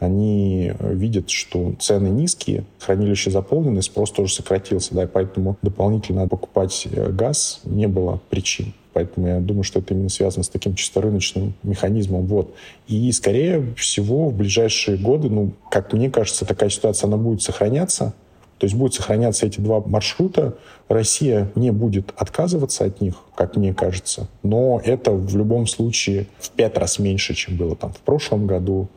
они 0.00 0.72
видят, 0.80 1.30
что 1.30 1.74
цены 1.78 2.08
низкие, 2.08 2.64
хранилище 2.78 3.30
заполнены, 3.30 3.82
спрос 3.82 4.10
тоже 4.10 4.34
сократился, 4.34 4.94
да, 4.94 5.04
и 5.04 5.06
поэтому 5.06 5.56
дополнительно 5.62 6.26
покупать 6.26 6.88
э, 6.90 7.10
газ 7.12 7.60
не 7.64 7.86
было 7.86 8.20
причин. 8.30 8.72
Поэтому 8.92 9.28
я 9.28 9.40
думаю, 9.40 9.62
что 9.62 9.78
это 9.78 9.94
именно 9.94 10.08
связано 10.08 10.42
с 10.42 10.48
таким 10.48 10.74
чисто 10.74 11.00
рыночным 11.00 11.54
механизмом. 11.62 12.26
Вот. 12.26 12.54
И, 12.88 13.12
скорее 13.12 13.74
всего, 13.76 14.30
в 14.30 14.34
ближайшие 14.34 14.96
годы, 14.96 15.30
ну, 15.30 15.52
как 15.70 15.92
мне 15.92 16.10
кажется, 16.10 16.44
такая 16.44 16.70
ситуация, 16.70 17.06
она 17.06 17.16
будет 17.16 17.42
сохраняться. 17.42 18.14
То 18.58 18.66
есть 18.66 18.76
будут 18.76 18.94
сохраняться 18.94 19.46
эти 19.46 19.58
два 19.58 19.80
маршрута. 19.80 20.58
Россия 20.88 21.50
не 21.54 21.70
будет 21.70 22.12
отказываться 22.16 22.84
от 22.84 23.00
них, 23.00 23.14
как 23.34 23.56
мне 23.56 23.72
кажется. 23.72 24.28
Но 24.42 24.80
это 24.84 25.12
в 25.12 25.34
любом 25.34 25.66
случае 25.66 26.26
в 26.38 26.50
пять 26.50 26.76
раз 26.76 26.98
меньше, 26.98 27.34
чем 27.34 27.56
было 27.56 27.74
там 27.74 27.92
в 27.92 28.00
прошлом 28.00 28.46
году. 28.46 28.88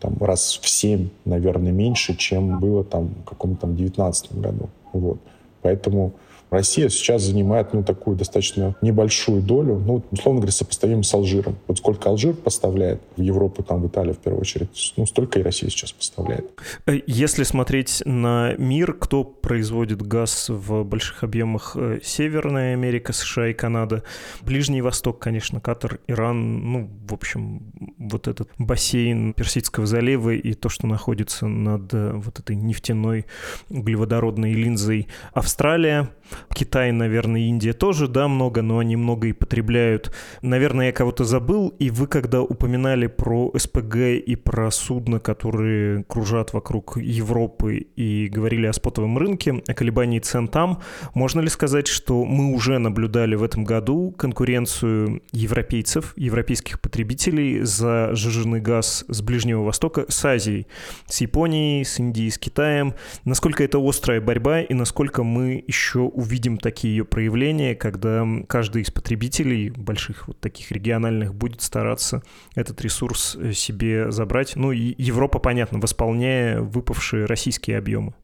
Там, 0.00 0.16
раз 0.20 0.58
в 0.62 0.68
семь, 0.68 1.08
наверное, 1.24 1.72
меньше, 1.72 2.16
чем 2.16 2.58
было 2.60 2.84
там 2.84 3.08
в 3.08 3.24
каком-то 3.24 3.62
там 3.62 3.76
девятнадцатом 3.76 4.40
году. 4.40 4.68
Вот. 4.92 5.18
Поэтому 5.66 6.14
Россия 6.50 6.88
сейчас 6.88 7.22
занимает 7.22 7.72
ну, 7.74 7.82
такую 7.82 8.16
достаточно 8.16 8.76
небольшую 8.80 9.42
долю, 9.42 9.82
ну, 9.84 10.04
условно 10.10 10.40
говоря, 10.40 10.52
сопоставим 10.52 11.02
с 11.02 11.12
Алжиром. 11.12 11.56
Вот 11.66 11.78
сколько 11.78 12.08
Алжир 12.08 12.34
поставляет 12.34 13.00
в 13.16 13.20
Европу, 13.20 13.62
там, 13.62 13.82
в 13.82 13.88
Италию, 13.88 14.14
в 14.14 14.18
первую 14.18 14.42
очередь, 14.42 14.94
ну, 14.96 15.06
столько 15.06 15.40
и 15.40 15.42
Россия 15.42 15.70
сейчас 15.70 15.92
поставляет. 15.92 16.50
Э, 16.86 17.00
если 17.06 17.42
смотреть 17.42 18.02
на 18.04 18.54
мир, 18.58 18.92
кто 18.92 19.24
производит 19.24 20.02
газ 20.02 20.48
в 20.48 20.84
больших 20.84 21.24
объемах? 21.24 21.76
Э, 21.76 21.98
Северная 22.02 22.74
Америка, 22.74 23.12
США 23.12 23.48
и 23.48 23.52
Канада. 23.52 24.04
Ближний 24.42 24.82
Восток, 24.82 25.18
конечно, 25.18 25.60
Катар, 25.60 25.98
Иран, 26.06 26.72
ну, 26.72 26.90
в 27.08 27.12
общем, 27.12 27.72
вот 27.98 28.28
этот 28.28 28.50
бассейн 28.58 29.32
Персидского 29.32 29.86
залива 29.86 30.30
и 30.30 30.54
то, 30.54 30.68
что 30.68 30.86
находится 30.86 31.48
над 31.48 31.92
э, 31.92 32.12
вот 32.12 32.38
этой 32.38 32.54
нефтяной 32.54 33.26
углеводородной 33.68 34.52
линзой 34.52 35.08
Австралия, 35.56 36.10
Китай, 36.52 36.92
наверное, 36.92 37.42
Индия 37.42 37.72
тоже, 37.72 38.08
да, 38.08 38.28
много, 38.28 38.62
но 38.62 38.78
они 38.78 38.96
много 38.96 39.28
и 39.28 39.32
потребляют. 39.32 40.12
Наверное, 40.42 40.86
я 40.86 40.92
кого-то 40.92 41.24
забыл, 41.24 41.68
и 41.78 41.90
вы, 41.90 42.06
когда 42.06 42.42
упоминали 42.42 43.06
про 43.06 43.52
СПГ 43.56 43.96
и 44.26 44.36
про 44.36 44.70
судно, 44.70 45.20
которые 45.20 46.04
кружат 46.04 46.52
вокруг 46.52 46.96
Европы 46.96 47.86
и 47.96 48.28
говорили 48.28 48.66
о 48.66 48.72
спотовом 48.72 49.18
рынке, 49.18 49.62
о 49.66 49.74
колебании 49.74 50.18
цен 50.18 50.48
там, 50.48 50.80
можно 51.14 51.40
ли 51.40 51.48
сказать, 51.48 51.86
что 51.86 52.24
мы 52.24 52.54
уже 52.54 52.78
наблюдали 52.78 53.34
в 53.34 53.42
этом 53.42 53.64
году 53.64 54.12
конкуренцию 54.16 55.22
европейцев, 55.32 56.12
европейских 56.16 56.80
потребителей 56.80 57.60
за 57.60 58.14
жиженый 58.14 58.60
газ 58.60 59.04
с 59.08 59.22
Ближнего 59.22 59.62
Востока 59.62 60.06
с 60.08 60.24
Азией, 60.24 60.66
с 61.06 61.20
Японией, 61.20 61.84
с 61.84 61.98
Индией, 61.98 62.30
с 62.30 62.38
Китаем? 62.38 62.94
Насколько 63.24 63.64
это 63.64 63.78
острая 63.78 64.20
борьба 64.20 64.62
и 64.62 64.74
насколько 64.74 65.22
мы 65.36 65.62
еще 65.66 66.00
увидим 66.00 66.56
такие 66.56 66.96
ее 66.96 67.04
проявления, 67.04 67.74
когда 67.74 68.24
каждый 68.48 68.82
из 68.82 68.90
потребителей 68.90 69.68
больших 69.68 70.28
вот 70.28 70.40
таких 70.40 70.72
региональных 70.72 71.34
будет 71.34 71.60
стараться 71.60 72.22
этот 72.54 72.80
ресурс 72.80 73.36
э, 73.38 73.52
себе 73.52 74.10
забрать. 74.10 74.56
Ну 74.56 74.72
и 74.72 74.94
Европа, 74.96 75.38
понятно, 75.38 75.78
восполняя 75.78 76.60
выпавшие 76.60 77.26
российские 77.26 77.76
объемы. 77.76 78.14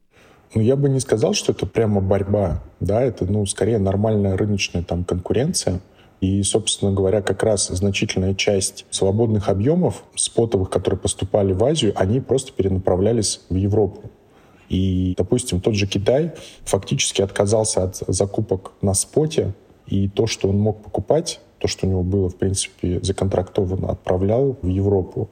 Ну, 0.54 0.62
я 0.62 0.75
бы 0.75 0.88
не 0.88 1.00
сказал, 1.00 1.35
что 1.35 1.52
это 1.52 1.66
прямо 1.66 2.00
борьба, 2.00 2.62
да, 2.81 3.02
это, 3.02 3.26
ну, 3.26 3.45
скорее 3.45 3.78
нормальная 3.78 4.37
рыночная 4.37 4.83
там 4.83 5.04
конкуренция. 5.04 5.81
И, 6.23 6.42
собственно 6.45 6.92
говоря, 6.92 7.21
как 7.21 7.42
раз 7.42 7.69
значительная 7.69 8.35
часть 8.35 8.87
свободных 8.90 9.49
объемов 9.50 10.04
спотовых, 10.14 10.71
которые 10.71 10.99
поступали 10.99 11.52
в 11.52 11.62
Азию, 11.62 11.92
они 11.97 12.21
просто 12.21 12.52
перенаправлялись 12.52 13.40
в 13.50 13.57
Европу. 13.57 14.11
И, 14.72 15.14
допустим, 15.18 15.60
тот 15.60 15.74
же 15.74 15.86
Китай 15.86 16.32
фактически 16.64 17.20
отказался 17.20 17.84
от 17.84 17.96
закупок 18.08 18.72
на 18.80 18.94
споте, 18.94 19.52
и 19.86 20.08
то, 20.08 20.26
что 20.26 20.48
он 20.48 20.58
мог 20.58 20.82
покупать, 20.82 21.40
то, 21.58 21.68
что 21.68 21.86
у 21.86 21.90
него 21.90 22.02
было, 22.02 22.30
в 22.30 22.36
принципе, 22.36 22.98
законтрактовано, 23.02 23.90
отправлял 23.90 24.56
в 24.62 24.66
Европу. 24.66 25.28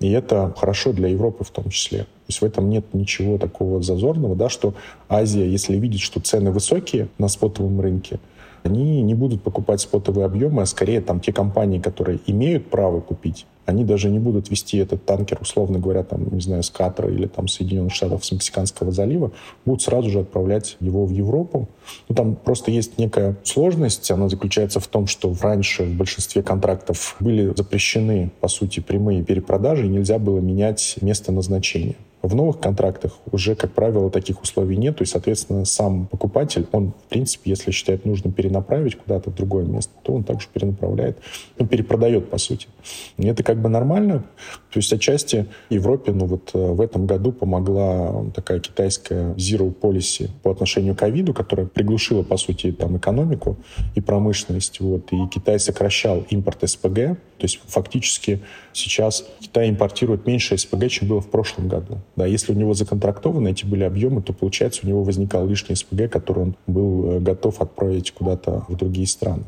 И 0.00 0.10
это 0.10 0.54
хорошо 0.58 0.92
для 0.92 1.08
Европы 1.08 1.42
в 1.42 1.50
том 1.50 1.70
числе. 1.70 2.00
То 2.00 2.28
есть 2.28 2.42
в 2.42 2.44
этом 2.44 2.68
нет 2.68 2.92
ничего 2.92 3.38
такого 3.38 3.82
зазорного, 3.82 4.36
да, 4.36 4.50
что 4.50 4.74
Азия, 5.08 5.50
если 5.50 5.78
видит, 5.78 6.00
что 6.00 6.20
цены 6.20 6.50
высокие 6.50 7.08
на 7.16 7.28
спотовом 7.28 7.80
рынке, 7.80 8.20
они 8.62 9.00
не 9.00 9.14
будут 9.14 9.42
покупать 9.42 9.80
спотовые 9.80 10.26
объемы, 10.26 10.62
а 10.62 10.66
скорее 10.66 11.00
там 11.00 11.18
те 11.18 11.32
компании, 11.32 11.78
которые 11.78 12.20
имеют 12.26 12.68
право 12.68 13.00
купить, 13.00 13.46
они 13.66 13.84
даже 13.84 14.10
не 14.10 14.18
будут 14.18 14.50
вести 14.50 14.78
этот 14.78 15.04
танкер, 15.04 15.38
условно 15.40 15.78
говоря, 15.78 16.02
там, 16.02 16.34
не 16.34 16.40
знаю, 16.40 16.62
с 16.62 16.70
Катара 16.70 17.10
или 17.10 17.26
там 17.26 17.48
Соединенных 17.48 17.94
Штатов, 17.94 18.24
с 18.24 18.32
Мексиканского 18.32 18.92
залива, 18.92 19.32
будут 19.64 19.82
сразу 19.82 20.10
же 20.10 20.20
отправлять 20.20 20.76
его 20.80 21.06
в 21.06 21.10
Европу. 21.10 21.68
Ну, 22.08 22.14
там 22.14 22.34
просто 22.34 22.70
есть 22.70 22.98
некая 22.98 23.36
сложность, 23.44 24.10
она 24.10 24.28
заключается 24.28 24.80
в 24.80 24.86
том, 24.88 25.06
что 25.06 25.34
раньше 25.40 25.84
в 25.84 25.94
большинстве 25.96 26.42
контрактов 26.42 27.16
были 27.20 27.52
запрещены, 27.56 28.30
по 28.40 28.48
сути, 28.48 28.80
прямые 28.80 29.22
перепродажи, 29.22 29.86
и 29.86 29.90
нельзя 29.90 30.18
было 30.18 30.40
менять 30.40 30.96
место 31.00 31.32
назначения. 31.32 31.96
В 32.22 32.36
новых 32.36 32.60
контрактах 32.60 33.18
уже, 33.32 33.56
как 33.56 33.72
правило, 33.72 34.08
таких 34.08 34.42
условий 34.42 34.76
нет, 34.76 35.00
и, 35.00 35.04
соответственно, 35.04 35.64
сам 35.64 36.06
покупатель, 36.06 36.68
он, 36.70 36.92
в 36.92 37.08
принципе, 37.08 37.50
если 37.50 37.72
считает 37.72 38.04
нужным 38.04 38.32
перенаправить 38.32 38.96
куда-то 38.96 39.30
в 39.30 39.34
другое 39.34 39.64
место, 39.64 39.92
то 40.04 40.12
он 40.14 40.22
также 40.22 40.46
перенаправляет, 40.52 41.18
ну, 41.58 41.66
перепродает, 41.66 42.30
по 42.30 42.38
сути. 42.38 42.68
И 43.16 43.26
это 43.26 43.42
как 43.52 43.60
бы 43.60 43.68
нормально. 43.68 44.24
То 44.70 44.78
есть 44.78 44.90
отчасти 44.94 45.46
Европе, 45.68 46.12
ну, 46.12 46.24
вот 46.24 46.52
э, 46.54 46.58
в 46.58 46.80
этом 46.80 47.06
году 47.06 47.32
помогла 47.32 48.24
такая 48.34 48.60
китайская 48.60 49.34
zero 49.34 49.74
policy 49.78 50.30
по 50.42 50.50
отношению 50.50 50.94
к 50.94 51.00
ковиду, 51.00 51.34
которая 51.34 51.66
приглушила, 51.66 52.22
по 52.22 52.38
сути, 52.38 52.72
там 52.72 52.96
экономику 52.96 53.58
и 53.94 54.00
промышленность, 54.00 54.80
вот, 54.80 55.12
и 55.12 55.26
Китай 55.30 55.60
сокращал 55.60 56.24
импорт 56.30 56.66
СПГ, 56.66 56.94
то 56.94 57.42
есть 57.42 57.60
фактически 57.66 58.40
сейчас 58.72 59.26
Китай 59.40 59.68
импортирует 59.68 60.26
меньше 60.26 60.56
СПГ, 60.56 60.88
чем 60.88 61.08
было 61.08 61.20
в 61.20 61.28
прошлом 61.28 61.68
году. 61.68 61.98
Да, 62.16 62.24
если 62.24 62.54
у 62.54 62.56
него 62.56 62.72
законтрактованы 62.72 63.50
эти 63.50 63.66
были 63.66 63.84
объемы, 63.84 64.22
то, 64.22 64.32
получается, 64.32 64.80
у 64.84 64.88
него 64.88 65.02
возникал 65.02 65.46
лишний 65.46 65.74
СПГ, 65.74 66.10
который 66.10 66.44
он 66.44 66.56
был 66.66 67.10
э, 67.10 67.20
готов 67.20 67.60
отправить 67.60 68.12
куда-то 68.12 68.64
в 68.68 68.76
другие 68.76 69.06
страны. 69.06 69.44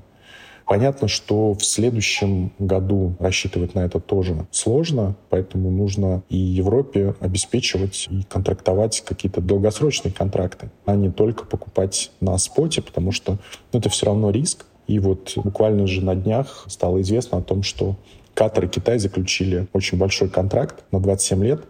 Понятно, 0.67 1.09
что 1.09 1.53
в 1.53 1.63
следующем 1.63 2.53
году 2.59 3.15
рассчитывать 3.19 3.75
на 3.75 3.81
это 3.81 4.01
тоже 4.01 4.47
сложно, 4.51 5.15
поэтому 5.29 5.71
нужно 5.71 6.23
и 6.31 6.37
Европе 6.37 7.15
обеспечивать 7.21 8.09
и 8.11 8.23
контрактовать 8.23 9.03
какие-то 9.03 9.41
долгосрочные 9.41 10.13
контракты, 10.13 10.71
а 10.87 10.95
не 10.97 11.11
только 11.11 11.45
покупать 11.45 12.11
на 12.21 12.39
споте, 12.39 12.81
потому 12.81 13.13
что 13.13 13.39
ну, 13.73 13.79
это 13.79 13.89
все 13.89 14.07
равно 14.07 14.31
риск. 14.31 14.65
И 14.87 14.99
вот 14.99 15.33
буквально 15.37 15.87
же 15.87 16.05
на 16.05 16.15
днях 16.15 16.65
стало 16.69 17.01
известно 17.01 17.39
о 17.39 17.43
том, 17.43 17.63
что 17.63 17.97
Катар 18.35 18.65
и 18.65 18.69
Китай 18.69 18.99
заключили 18.99 19.67
очень 19.73 19.97
большой 19.97 20.29
контракт 20.29 20.85
на 20.91 21.01
27 21.01 21.45
лет 21.45 21.65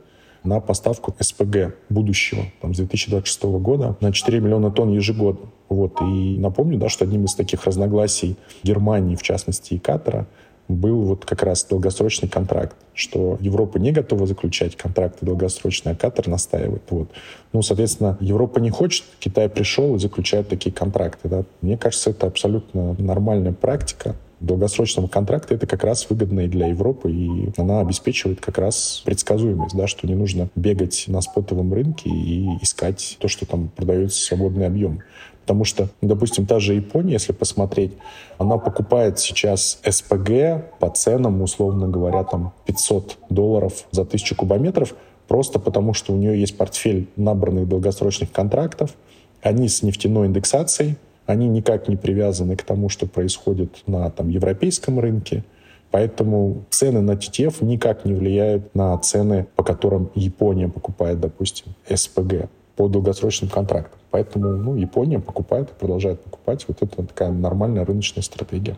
на 0.44 0.60
поставку 0.60 1.14
СПГ 1.18 1.74
будущего, 1.88 2.42
там, 2.60 2.74
с 2.74 2.76
2026 2.76 3.42
года, 3.44 3.96
на 4.00 4.12
4 4.12 4.40
миллиона 4.40 4.70
тонн 4.70 4.92
ежегодно. 4.92 5.48
Вот. 5.68 6.00
И 6.02 6.36
напомню, 6.38 6.78
да, 6.78 6.88
что 6.88 7.04
одним 7.04 7.24
из 7.24 7.34
таких 7.34 7.64
разногласий 7.64 8.36
Германии, 8.62 9.16
в 9.16 9.22
частности, 9.22 9.74
и 9.74 9.78
Катара, 9.78 10.26
был 10.68 11.02
вот 11.02 11.24
как 11.26 11.42
раз 11.42 11.64
долгосрочный 11.64 12.28
контракт, 12.28 12.76
что 12.94 13.36
Европа 13.40 13.78
не 13.78 13.92
готова 13.92 14.26
заключать 14.26 14.76
контракты 14.76 15.26
долгосрочные, 15.26 15.92
а 15.92 15.96
Катар 15.96 16.28
настаивает. 16.28 16.82
Вот. 16.88 17.10
Ну, 17.52 17.60
соответственно, 17.60 18.16
Европа 18.20 18.60
не 18.60 18.70
хочет, 18.70 19.04
Китай 19.18 19.48
пришел 19.48 19.96
и 19.96 19.98
заключает 19.98 20.48
такие 20.48 20.72
контракты. 20.72 21.28
Да. 21.28 21.44
Мне 21.60 21.76
кажется, 21.76 22.10
это 22.10 22.26
абсолютно 22.26 22.94
нормальная 22.98 23.52
практика 23.52 24.16
долгосрочного 24.40 25.08
контракта 25.08 25.54
это 25.54 25.66
как 25.66 25.84
раз 25.84 26.08
выгодно 26.08 26.40
и 26.40 26.48
для 26.48 26.68
Европы, 26.68 27.10
и 27.10 27.50
она 27.56 27.80
обеспечивает 27.80 28.40
как 28.40 28.58
раз 28.58 29.02
предсказуемость, 29.04 29.76
да, 29.76 29.86
что 29.86 30.06
не 30.06 30.14
нужно 30.14 30.48
бегать 30.54 31.04
на 31.08 31.20
спотовом 31.20 31.72
рынке 31.72 32.10
и 32.10 32.58
искать 32.62 33.16
то, 33.20 33.28
что 33.28 33.46
там 33.46 33.68
продается 33.68 34.22
свободный 34.22 34.66
объем. 34.66 35.00
Потому 35.42 35.64
что, 35.64 35.90
допустим, 36.00 36.46
та 36.46 36.58
же 36.58 36.72
Япония, 36.72 37.14
если 37.14 37.32
посмотреть, 37.32 37.92
она 38.38 38.56
покупает 38.56 39.18
сейчас 39.18 39.78
СПГ 39.86 40.78
по 40.80 40.88
ценам, 40.88 41.42
условно 41.42 41.86
говоря, 41.86 42.24
там 42.24 42.54
500 42.64 43.18
долларов 43.28 43.84
за 43.90 44.06
тысячу 44.06 44.34
кубометров, 44.34 44.94
просто 45.28 45.58
потому 45.58 45.92
что 45.92 46.14
у 46.14 46.16
нее 46.16 46.40
есть 46.40 46.56
портфель 46.56 47.08
набранных 47.16 47.68
долгосрочных 47.68 48.32
контрактов, 48.32 48.94
они 49.42 49.68
с 49.68 49.82
нефтяной 49.82 50.28
индексацией, 50.28 50.96
они 51.26 51.48
никак 51.48 51.88
не 51.88 51.96
привязаны 51.96 52.56
к 52.56 52.62
тому, 52.62 52.88
что 52.88 53.06
происходит 53.06 53.82
на 53.86 54.10
там, 54.10 54.28
европейском 54.28 54.98
рынке. 55.00 55.44
Поэтому 55.90 56.64
цены 56.70 57.00
на 57.00 57.12
TTF 57.12 57.64
никак 57.64 58.04
не 58.04 58.14
влияют 58.14 58.74
на 58.74 58.98
цены, 58.98 59.46
по 59.54 59.62
которым 59.62 60.10
Япония 60.14 60.68
покупает, 60.68 61.20
допустим, 61.20 61.74
СПГ 61.88 62.48
по 62.76 62.88
долгосрочным 62.88 63.48
контрактам. 63.48 63.98
Поэтому 64.10 64.48
ну, 64.48 64.76
Япония 64.76 65.20
покупает 65.20 65.70
и 65.70 65.74
продолжает 65.78 66.20
покупать. 66.20 66.64
Вот 66.68 66.82
это 66.82 67.04
такая 67.04 67.30
нормальная 67.30 67.84
рыночная 67.84 68.22
стратегия. 68.22 68.76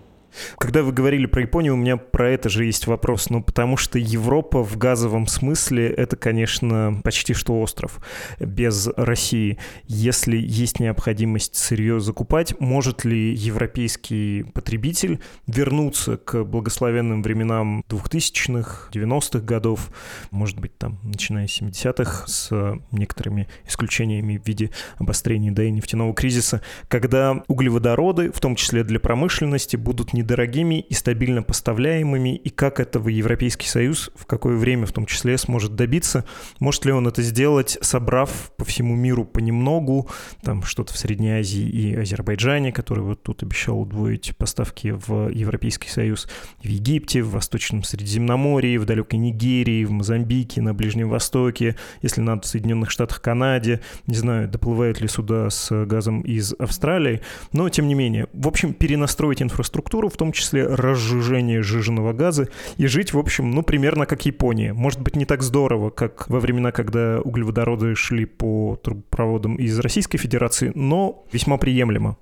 Когда 0.59 0.83
вы 0.83 0.93
говорили 0.93 1.27
про 1.27 1.43
Японию, 1.43 1.75
у 1.75 1.77
меня 1.77 1.97
про 1.97 2.31
это 2.31 2.49
же 2.49 2.65
есть 2.65 2.87
вопрос. 2.87 3.31
Ну, 3.31 3.43
потому 3.43 3.77
что 3.77 3.99
Европа 3.99 4.63
в 4.63 4.77
газовом 4.77 5.27
смысле— 5.27 5.89
это, 5.97 6.17
конечно, 6.17 7.01
почти 7.03 7.35
что 7.35 7.61
остров 7.61 8.01
без 8.39 8.89
России. 8.97 9.59
Если 9.87 10.37
есть 10.37 10.81
необходимость 10.81 11.57
сырье 11.57 12.01
закупать, 12.01 12.59
может 12.61 13.05
ли 13.05 13.35
европейский 13.35 14.45
потребитель 14.55 15.21
вернуться 15.47 16.17
к 16.17 16.45
благословенным 16.45 17.23
временам 17.23 17.85
2000-х, 17.89 18.91
90-х 18.93 19.41
годов, 19.41 19.91
может 20.31 20.59
быть, 20.59 20.77
там, 20.79 20.99
начиная 21.03 21.47
с 21.47 21.61
70-х, 21.61 22.27
с 22.27 22.79
некоторыми 22.91 23.49
исключениями 23.67 24.39
в 24.39 24.47
виде 24.47 24.71
обострения 24.99 25.53
да, 25.53 25.65
и 25.65 25.71
нефтяного 25.71 26.15
кризиса, 26.15 26.63
когда 26.89 27.43
углеводороды, 27.49 28.31
в 28.33 28.41
том 28.41 28.57
числе 28.57 28.85
для 28.85 29.01
промышленности, 29.01 29.77
будут 29.77 30.13
недорогими 30.17 30.81
и 30.81 30.95
стабильно 30.95 31.43
поставляемыми, 31.43 32.37
и 32.37 32.49
как 32.51 32.81
этого 32.81 33.09
Европейский 33.09 33.69
Союз 33.69 34.11
в 34.15 34.27
какое 34.27 34.57
время 34.57 34.87
в 34.87 34.93
том 34.93 35.07
числе 35.07 35.39
сможет 35.39 35.75
добиться. 35.75 36.25
Может 36.59 36.85
ли 36.85 36.93
он 36.93 37.07
это 37.07 37.23
сделать, 37.23 37.79
собрав 37.81 38.53
по 38.57 38.65
всему 38.65 38.97
миру 38.97 39.25
понемногу, 39.25 40.09
там 40.43 40.63
что-то 40.63 40.93
в 40.93 40.97
Средней 40.97 41.39
Азии 41.39 41.69
и 41.69 41.95
Азербайджане, 41.95 42.73
который 42.73 43.05
вот 43.05 43.23
тут 43.23 43.43
обещал 43.43 43.81
удвоить 43.81 44.37
поставки 44.37 44.89
в 45.07 45.29
Европейский 45.29 45.89
Союз, 45.89 46.29
в 46.63 46.67
Египте, 46.67 47.23
в 47.23 47.31
Восточном 47.31 47.85
Средиземноморье, 47.85 48.79
в 48.79 48.85
далекой 48.85 49.19
Нигерии, 49.19 49.85
в 49.85 49.91
Мозамбике, 49.91 50.61
на 50.61 50.75
Ближнем 50.75 51.09
Востоке, 51.09 51.77
если 52.03 52.21
надо, 52.21 52.43
в 52.43 52.47
Соединенных 52.47 52.91
Штатах, 52.91 53.21
Канаде, 53.21 53.81
не 54.07 54.17
знаю, 54.17 54.49
доплывают 54.49 55.01
ли 55.01 55.09
сюда 55.09 55.51
с 55.51 55.85
газом 55.85 56.23
из 56.23 56.55
Австралии, 56.59 57.21
но 57.53 57.69
тем 57.69 57.89
не 57.89 57.95
менее. 57.95 58.29
В 58.33 58.49
общем, 58.49 58.73
перенастроить 58.73 59.43
инфраструктуру, 59.43 60.06
в 60.09 60.17
том 60.17 60.33
числе 60.33 60.67
разжижение 60.67 61.63
сжиженного 61.63 62.13
газа, 62.13 62.49
и 62.77 62.87
жить, 62.87 63.13
в 63.13 63.19
общем, 63.19 63.51
ну, 63.51 63.63
примерно 63.63 64.07
как 64.07 64.27
Япония. 64.27 64.73
Может 64.73 65.01
быть, 65.01 65.17
не 65.17 65.25
так 65.25 65.43
здорово, 65.43 65.91
как 65.91 66.29
во 66.29 66.41
времена, 66.41 66.73
когда 66.73 67.21
углеводороды 67.21 67.95
шли 67.95 68.25
по 68.25 68.79
трубопроводам 68.83 69.57
из 69.57 69.79
Российской 69.79 70.19
Федерации, 70.19 70.73
но 70.75 71.25
весьма 71.33 71.57
приемлемо. 71.57 72.17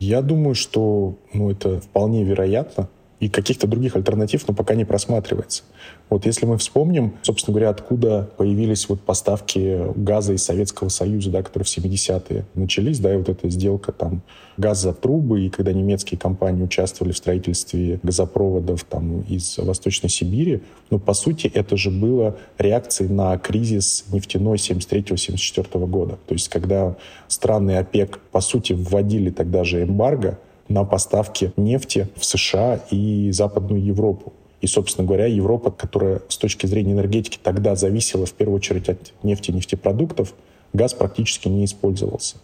Я 0.00 0.22
думаю, 0.22 0.54
что 0.54 1.18
ну, 1.32 1.50
это 1.50 1.80
вполне 1.80 2.24
вероятно 2.24 2.88
и 3.20 3.28
каких-то 3.28 3.66
других 3.66 3.96
альтернатив, 3.96 4.46
но 4.46 4.54
пока 4.54 4.74
не 4.74 4.84
просматривается. 4.84 5.64
Вот 6.08 6.24
если 6.24 6.46
мы 6.46 6.56
вспомним, 6.56 7.14
собственно 7.22 7.54
говоря, 7.54 7.70
откуда 7.70 8.30
появились 8.36 8.88
вот 8.88 9.00
поставки 9.00 9.92
газа 9.96 10.34
из 10.34 10.44
Советского 10.44 10.88
Союза, 10.88 11.30
да, 11.30 11.42
которые 11.42 11.66
в 11.66 11.76
70-е 11.76 12.44
начались, 12.54 13.00
да, 13.00 13.12
и 13.12 13.16
вот 13.16 13.28
эта 13.28 13.48
сделка 13.50 13.92
там 13.92 14.22
газ 14.56 14.82
за 14.82 14.92
трубы, 14.92 15.46
и 15.46 15.50
когда 15.50 15.72
немецкие 15.72 16.18
компании 16.18 16.62
участвовали 16.62 17.12
в 17.12 17.16
строительстве 17.16 18.00
газопроводов 18.02 18.84
там 18.84 19.22
из 19.22 19.58
Восточной 19.58 20.10
Сибири, 20.10 20.62
ну, 20.90 20.98
по 20.98 21.14
сути, 21.14 21.50
это 21.52 21.76
же 21.76 21.90
было 21.90 22.36
реакцией 22.56 23.10
на 23.10 23.36
кризис 23.38 24.04
нефтяной 24.12 24.56
73-74 24.56 25.86
года. 25.86 26.18
То 26.26 26.34
есть, 26.34 26.48
когда 26.48 26.96
страны 27.26 27.78
ОПЕК, 27.78 28.20
по 28.32 28.40
сути, 28.40 28.72
вводили 28.72 29.30
тогда 29.30 29.64
же 29.64 29.82
эмбарго, 29.82 30.38
на 30.68 30.84
поставки 30.84 31.52
нефти 31.56 32.08
в 32.16 32.24
США 32.24 32.80
и 32.90 33.30
Западную 33.32 33.82
Европу. 33.82 34.32
И, 34.60 34.66
собственно 34.66 35.06
говоря, 35.06 35.26
Европа, 35.26 35.70
которая 35.70 36.20
с 36.28 36.36
точки 36.36 36.66
зрения 36.66 36.92
энергетики 36.92 37.38
тогда 37.42 37.76
зависела 37.76 38.26
в 38.26 38.32
первую 38.32 38.56
очередь 38.56 38.88
от 38.88 39.12
нефти 39.22 39.50
и 39.50 39.54
нефтепродуктов, 39.54 40.34
газ 40.72 40.94
практически 40.94 41.48
не 41.48 41.64
использовался. 41.64 42.36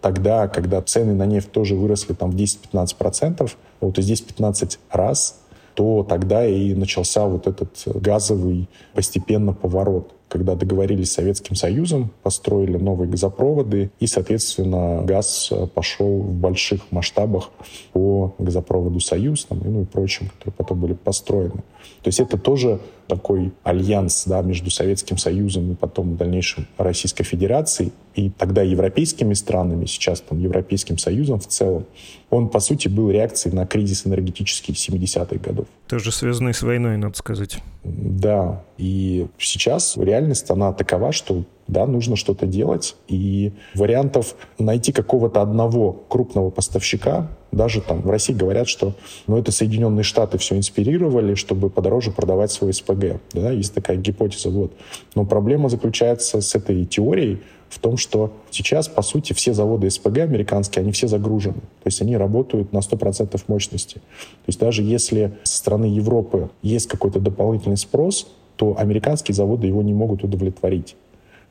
Тогда, 0.00 0.48
когда 0.48 0.82
цены 0.82 1.14
на 1.14 1.26
нефть 1.26 1.52
тоже 1.52 1.76
выросли 1.76 2.12
там 2.14 2.32
в 2.32 2.36
10-15%, 2.36 3.50
вот 3.80 3.96
здесь 3.96 4.20
15 4.20 4.78
раз, 4.90 5.40
то 5.74 6.04
тогда 6.06 6.44
и 6.44 6.74
начался 6.74 7.24
вот 7.24 7.46
этот 7.46 7.70
газовый 7.86 8.68
постепенно 8.94 9.52
поворот 9.52 10.12
когда 10.32 10.54
договорились 10.54 11.10
с 11.10 11.14
Советским 11.14 11.54
Союзом, 11.56 12.10
построили 12.22 12.78
новые 12.78 13.06
газопроводы, 13.06 13.90
и, 14.00 14.06
соответственно, 14.06 15.02
газ 15.04 15.50
э, 15.52 15.66
пошел 15.66 16.20
в 16.20 16.32
больших 16.32 16.90
масштабах 16.90 17.50
по 17.92 18.34
газопроводу 18.38 18.98
«Союз» 18.98 19.44
там, 19.44 19.60
ну 19.62 19.82
и 19.82 19.84
прочим, 19.84 20.30
которые 20.30 20.54
потом 20.56 20.80
были 20.80 20.94
построены. 20.94 21.62
То 22.02 22.08
есть 22.08 22.18
это 22.18 22.38
тоже 22.38 22.80
такой 23.12 23.52
альянс 23.62 24.24
да, 24.24 24.40
между 24.40 24.70
Советским 24.70 25.18
Союзом 25.18 25.72
и 25.72 25.74
потом 25.74 26.14
в 26.14 26.16
дальнейшем 26.16 26.66
Российской 26.78 27.24
Федерацией 27.24 27.92
и 28.14 28.30
тогда 28.30 28.62
европейскими 28.62 29.34
странами, 29.34 29.84
сейчас 29.84 30.22
там 30.22 30.38
Европейским 30.38 30.96
Союзом 30.96 31.38
в 31.38 31.46
целом, 31.46 31.84
он, 32.30 32.48
по 32.48 32.58
сути, 32.60 32.88
был 32.88 33.10
реакцией 33.10 33.54
на 33.54 33.66
кризис 33.66 34.06
энергетический 34.06 34.72
70-х 34.72 35.36
годов. 35.36 35.66
Тоже 35.88 36.10
связанный 36.10 36.54
с 36.54 36.62
войной, 36.62 36.96
надо 36.96 37.18
сказать. 37.18 37.58
Да, 37.84 38.64
и 38.78 39.26
сейчас 39.36 39.98
реальность, 39.98 40.50
она 40.50 40.72
такова, 40.72 41.12
что 41.12 41.44
да, 41.72 41.86
нужно 41.86 42.16
что-то 42.16 42.46
делать, 42.46 42.96
и 43.08 43.52
вариантов 43.74 44.36
найти 44.58 44.92
какого-то 44.92 45.42
одного 45.42 46.04
крупного 46.08 46.50
поставщика, 46.50 47.28
даже 47.50 47.80
там 47.80 48.00
в 48.02 48.10
России 48.10 48.32
говорят, 48.32 48.68
что 48.68 48.94
ну, 49.26 49.36
это 49.36 49.52
Соединенные 49.52 50.04
Штаты 50.04 50.38
все 50.38 50.56
инспирировали, 50.56 51.34
чтобы 51.34 51.68
подороже 51.68 52.10
продавать 52.10 52.50
свой 52.50 52.72
СПГ. 52.72 53.20
Да, 53.32 53.50
есть 53.50 53.74
такая 53.74 53.98
гипотеза. 53.98 54.48
Вот. 54.48 54.72
Но 55.14 55.26
проблема 55.26 55.68
заключается 55.68 56.40
с 56.40 56.54
этой 56.54 56.84
теорией 56.86 57.40
в 57.68 57.78
том, 57.78 57.96
что 57.96 58.32
сейчас, 58.50 58.88
по 58.88 59.02
сути, 59.02 59.32
все 59.32 59.54
заводы 59.54 59.88
СПГ 59.90 60.18
американские, 60.18 60.82
они 60.82 60.92
все 60.92 61.08
загружены. 61.08 61.54
То 61.54 61.86
есть 61.86 62.00
они 62.02 62.16
работают 62.16 62.72
на 62.72 62.78
100% 62.78 63.40
мощности. 63.48 63.94
То 63.94 64.48
есть 64.48 64.58
даже 64.58 64.82
если 64.82 65.32
со 65.42 65.56
стороны 65.56 65.86
Европы 65.86 66.50
есть 66.62 66.88
какой-то 66.88 67.18
дополнительный 67.18 67.78
спрос, 67.78 68.28
то 68.56 68.76
американские 68.78 69.34
заводы 69.34 69.66
его 69.66 69.82
не 69.82 69.94
могут 69.94 70.22
удовлетворить. 70.24 70.96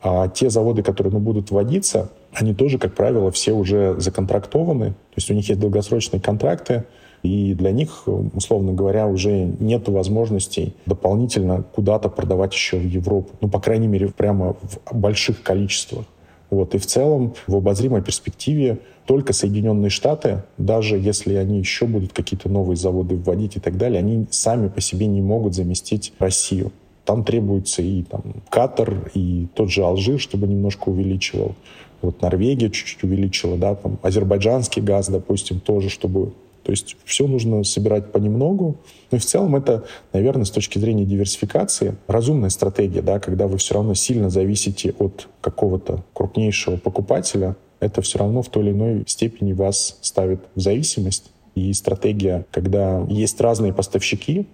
А 0.03 0.27
те 0.29 0.49
заводы, 0.49 0.83
которые 0.83 1.13
ну, 1.13 1.19
будут 1.19 1.51
вводиться, 1.51 2.09
они 2.33 2.53
тоже, 2.53 2.77
как 2.79 2.95
правило, 2.95 3.31
все 3.31 3.53
уже 3.53 3.95
законтрактованы. 3.99 4.91
То 4.91 5.15
есть 5.17 5.29
у 5.29 5.33
них 5.33 5.47
есть 5.47 5.59
долгосрочные 5.59 6.19
контракты, 6.19 6.85
И 7.23 7.53
для 7.53 7.71
них, 7.71 8.07
условно 8.33 8.73
говоря, 8.73 9.07
уже 9.07 9.31
нет 9.59 9.87
возможностей 9.87 10.73
дополнительно 10.85 11.63
куда-то 11.75 12.09
продавать 12.09 12.53
еще 12.53 12.77
в 12.77 12.85
Европу. 12.85 13.29
Ну, 13.41 13.47
по 13.47 13.59
крайней 13.59 13.87
мере, 13.87 14.07
прямо 14.07 14.55
в 14.89 14.95
больших 14.95 15.43
количествах. 15.43 16.05
Вот. 16.49 16.75
И 16.75 16.79
в 16.79 16.85
целом 16.85 17.33
в 17.47 17.55
обозримой 17.55 18.01
перспективе 18.01 18.79
только 19.05 19.33
Соединенные 19.33 19.89
Штаты, 19.89 20.43
даже 20.57 20.97
если 20.97 21.35
они 21.35 21.59
еще 21.59 21.85
будут 21.85 22.11
какие-то 22.11 22.49
новые 22.49 22.75
заводы 22.75 23.15
вводить 23.15 23.55
и 23.55 23.59
так 23.59 23.77
далее, 23.77 23.99
они 23.99 24.25
сами 24.31 24.67
по 24.67 24.81
себе 24.81 25.05
не 25.05 25.21
могут 25.21 25.53
заместить 25.53 26.13
Россию. 26.19 26.71
Там 27.11 27.25
требуется 27.25 27.81
и 27.81 28.03
там, 28.03 28.21
Катар, 28.47 29.11
и 29.13 29.47
тот 29.53 29.69
же 29.69 29.83
Алжир, 29.83 30.17
чтобы 30.17 30.47
немножко 30.47 30.87
увеличивал. 30.87 31.55
Вот 32.01 32.21
Норвегия 32.21 32.69
чуть-чуть 32.69 33.03
увеличила, 33.03 33.57
да, 33.57 33.75
там 33.75 33.99
азербайджанский 34.01 34.81
газ, 34.81 35.09
допустим, 35.09 35.59
тоже, 35.59 35.89
чтобы 35.89 36.31
то 36.63 36.71
есть 36.71 36.95
все 37.03 37.27
нужно 37.27 37.65
собирать 37.65 38.13
понемногу. 38.13 38.77
Ну 39.11 39.17
и 39.17 39.19
в 39.19 39.25
целом 39.25 39.57
это, 39.57 39.83
наверное, 40.13 40.45
с 40.45 40.51
точки 40.51 40.79
зрения 40.79 41.03
диверсификации 41.03 41.97
разумная 42.07 42.49
стратегия, 42.49 43.01
да, 43.01 43.19
когда 43.19 43.47
вы 43.47 43.57
все 43.57 43.73
равно 43.73 43.93
сильно 43.93 44.29
зависите 44.29 44.95
от 44.97 45.27
какого-то 45.41 46.05
крупнейшего 46.13 46.77
покупателя, 46.77 47.57
это 47.81 48.01
все 48.01 48.19
равно 48.19 48.41
в 48.41 48.47
той 48.47 48.63
или 48.63 48.71
иной 48.71 49.03
степени 49.05 49.51
вас 49.51 49.97
ставит 49.99 50.39
в 50.55 50.61
зависимость. 50.61 51.29
И 51.55 51.73
стратегия, 51.73 52.45
когда 52.51 53.05
есть 53.09 53.41
разные 53.41 53.73
поставщики, 53.73 54.47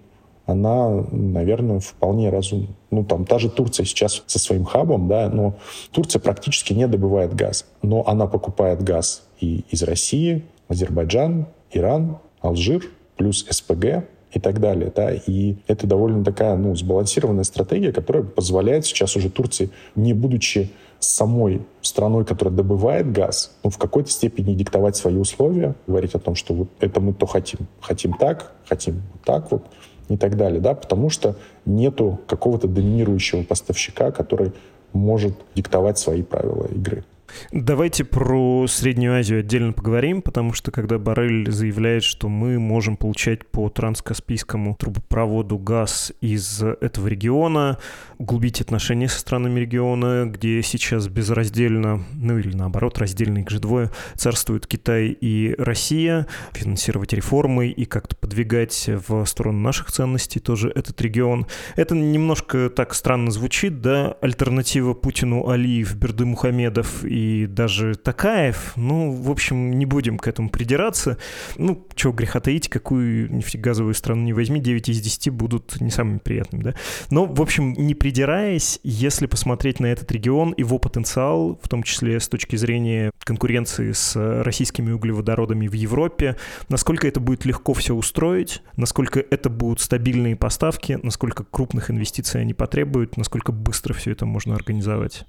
она, 0.48 1.04
наверное, 1.12 1.78
вполне 1.78 2.30
разумна. 2.30 2.68
Ну, 2.90 3.04
там, 3.04 3.26
та 3.26 3.38
же 3.38 3.50
Турция 3.50 3.84
сейчас 3.84 4.22
со 4.26 4.38
своим 4.38 4.64
хабом, 4.64 5.06
да, 5.06 5.28
но 5.28 5.58
Турция 5.92 6.20
практически 6.20 6.72
не 6.72 6.88
добывает 6.88 7.34
газ. 7.34 7.66
Но 7.82 8.02
она 8.08 8.26
покупает 8.26 8.82
газ 8.82 9.24
и 9.40 9.66
из 9.70 9.82
России, 9.82 10.46
Азербайджан, 10.68 11.48
Иран, 11.70 12.16
Алжир, 12.40 12.82
плюс 13.18 13.44
СПГ 13.50 14.06
и 14.32 14.40
так 14.40 14.58
далее. 14.58 14.90
Да? 14.96 15.12
И 15.12 15.56
это 15.66 15.86
довольно 15.86 16.24
такая 16.24 16.56
ну, 16.56 16.74
сбалансированная 16.74 17.44
стратегия, 17.44 17.92
которая 17.92 18.22
позволяет 18.22 18.86
сейчас 18.86 19.16
уже 19.16 19.28
Турции, 19.28 19.68
не 19.96 20.14
будучи 20.14 20.70
самой 20.98 21.60
страной, 21.82 22.24
которая 22.24 22.56
добывает 22.56 23.12
газ, 23.12 23.54
ну, 23.62 23.68
в 23.68 23.76
какой-то 23.76 24.10
степени 24.10 24.54
диктовать 24.54 24.96
свои 24.96 25.16
условия, 25.16 25.74
говорить 25.86 26.14
о 26.14 26.18
том, 26.18 26.34
что 26.34 26.54
вот 26.54 26.70
это 26.80 27.00
мы 27.00 27.12
то 27.12 27.26
хотим, 27.26 27.68
хотим 27.82 28.14
так, 28.14 28.54
хотим 28.66 29.02
так 29.26 29.52
вот 29.52 29.66
и 30.08 30.16
так 30.16 30.36
далее, 30.36 30.60
да, 30.60 30.74
потому 30.74 31.10
что 31.10 31.36
нету 31.64 32.20
какого-то 32.26 32.66
доминирующего 32.68 33.42
поставщика, 33.42 34.10
который 34.10 34.52
может 34.92 35.34
диктовать 35.54 35.98
свои 35.98 36.22
правила 36.22 36.66
игры. 36.66 37.04
Давайте 37.52 38.04
про 38.04 38.66
Среднюю 38.66 39.18
Азию 39.18 39.40
отдельно 39.40 39.72
поговорим, 39.72 40.22
потому 40.22 40.52
что 40.52 40.70
когда 40.70 40.98
Барель 40.98 41.50
заявляет, 41.50 42.02
что 42.02 42.28
мы 42.28 42.58
можем 42.58 42.96
получать 42.96 43.46
по 43.46 43.68
транскаспийскому 43.68 44.76
трубопроводу 44.76 45.58
газ 45.58 46.12
из 46.20 46.62
этого 46.62 47.08
региона, 47.08 47.78
углубить 48.18 48.60
отношения 48.60 49.08
со 49.08 49.18
странами 49.18 49.60
региона, 49.60 50.26
где 50.26 50.62
сейчас 50.62 51.08
безраздельно, 51.08 52.04
ну 52.14 52.38
или 52.38 52.54
наоборот, 52.54 52.98
раздельно 52.98 53.38
их 53.38 53.50
же 53.50 53.60
двое, 53.60 53.90
царствуют 54.14 54.66
Китай 54.66 55.08
и 55.08 55.54
Россия, 55.58 56.26
финансировать 56.52 57.12
реформы 57.12 57.68
и 57.68 57.84
как-то 57.84 58.16
подвигать 58.16 58.88
в 59.08 59.24
сторону 59.24 59.60
наших 59.60 59.90
ценностей 59.90 60.40
тоже 60.40 60.70
этот 60.74 61.00
регион. 61.00 61.46
Это 61.76 61.94
немножко 61.94 62.70
так 62.70 62.94
странно 62.94 63.30
звучит, 63.30 63.80
да, 63.80 64.16
альтернатива 64.20 64.94
Путину 64.94 65.48
Алиев, 65.48 65.94
Берды 65.94 66.24
Мухамедов 66.24 67.04
и 67.04 67.17
и 67.18 67.46
даже 67.46 67.96
Такаев. 67.96 68.74
Ну, 68.76 69.10
в 69.10 69.30
общем, 69.30 69.72
не 69.72 69.86
будем 69.86 70.18
к 70.18 70.28
этому 70.28 70.50
придираться. 70.50 71.18
Ну, 71.56 71.86
чего 71.94 72.12
греха 72.12 72.40
таить, 72.40 72.68
какую 72.68 73.32
нефтегазовую 73.32 73.94
страну 73.94 74.22
не 74.22 74.32
возьми, 74.32 74.60
9 74.60 74.88
из 74.88 75.00
10 75.00 75.30
будут 75.30 75.80
не 75.80 75.90
самыми 75.90 76.18
приятными, 76.18 76.62
да. 76.62 76.74
Но, 77.10 77.24
в 77.24 77.42
общем, 77.42 77.72
не 77.72 77.94
придираясь, 77.94 78.78
если 78.84 79.26
посмотреть 79.26 79.80
на 79.80 79.86
этот 79.86 80.10
регион, 80.12 80.54
его 80.56 80.78
потенциал, 80.78 81.58
в 81.60 81.68
том 81.68 81.82
числе 81.82 82.20
с 82.20 82.28
точки 82.28 82.56
зрения 82.56 83.10
конкуренции 83.24 83.92
с 83.92 84.42
российскими 84.42 84.92
углеводородами 84.92 85.66
в 85.66 85.72
Европе, 85.72 86.36
насколько 86.68 87.08
это 87.08 87.20
будет 87.20 87.44
легко 87.44 87.74
все 87.74 87.94
устроить, 87.94 88.62
насколько 88.76 89.18
это 89.18 89.50
будут 89.50 89.80
стабильные 89.80 90.36
поставки, 90.36 90.98
насколько 91.02 91.44
крупных 91.44 91.90
инвестиций 91.90 92.40
они 92.40 92.54
потребуют, 92.54 93.16
насколько 93.16 93.50
быстро 93.50 93.92
все 93.94 94.12
это 94.12 94.24
можно 94.24 94.54
организовать. 94.54 95.26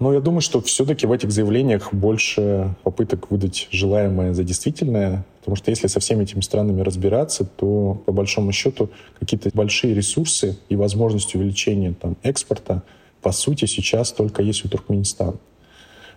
Но 0.00 0.12
я 0.12 0.20
думаю, 0.20 0.40
что 0.40 0.60
все-таки 0.60 1.06
в 1.06 1.12
этих 1.12 1.30
заявлениях 1.30 1.94
больше 1.94 2.74
попыток 2.82 3.30
выдать 3.30 3.68
желаемое 3.70 4.34
за 4.34 4.42
действительное, 4.42 5.24
потому 5.40 5.56
что 5.56 5.70
если 5.70 5.86
со 5.86 6.00
всеми 6.00 6.24
этими 6.24 6.40
странами 6.40 6.80
разбираться, 6.80 7.44
то 7.44 8.02
по 8.04 8.12
большому 8.12 8.50
счету 8.52 8.90
какие-то 9.20 9.50
большие 9.54 9.94
ресурсы 9.94 10.58
и 10.68 10.76
возможность 10.76 11.34
увеличения 11.34 11.94
там, 11.94 12.16
экспорта 12.22 12.82
по 13.22 13.30
сути 13.30 13.66
сейчас 13.66 14.12
только 14.12 14.42
есть 14.42 14.64
у 14.64 14.68
Туркменистана. 14.68 15.36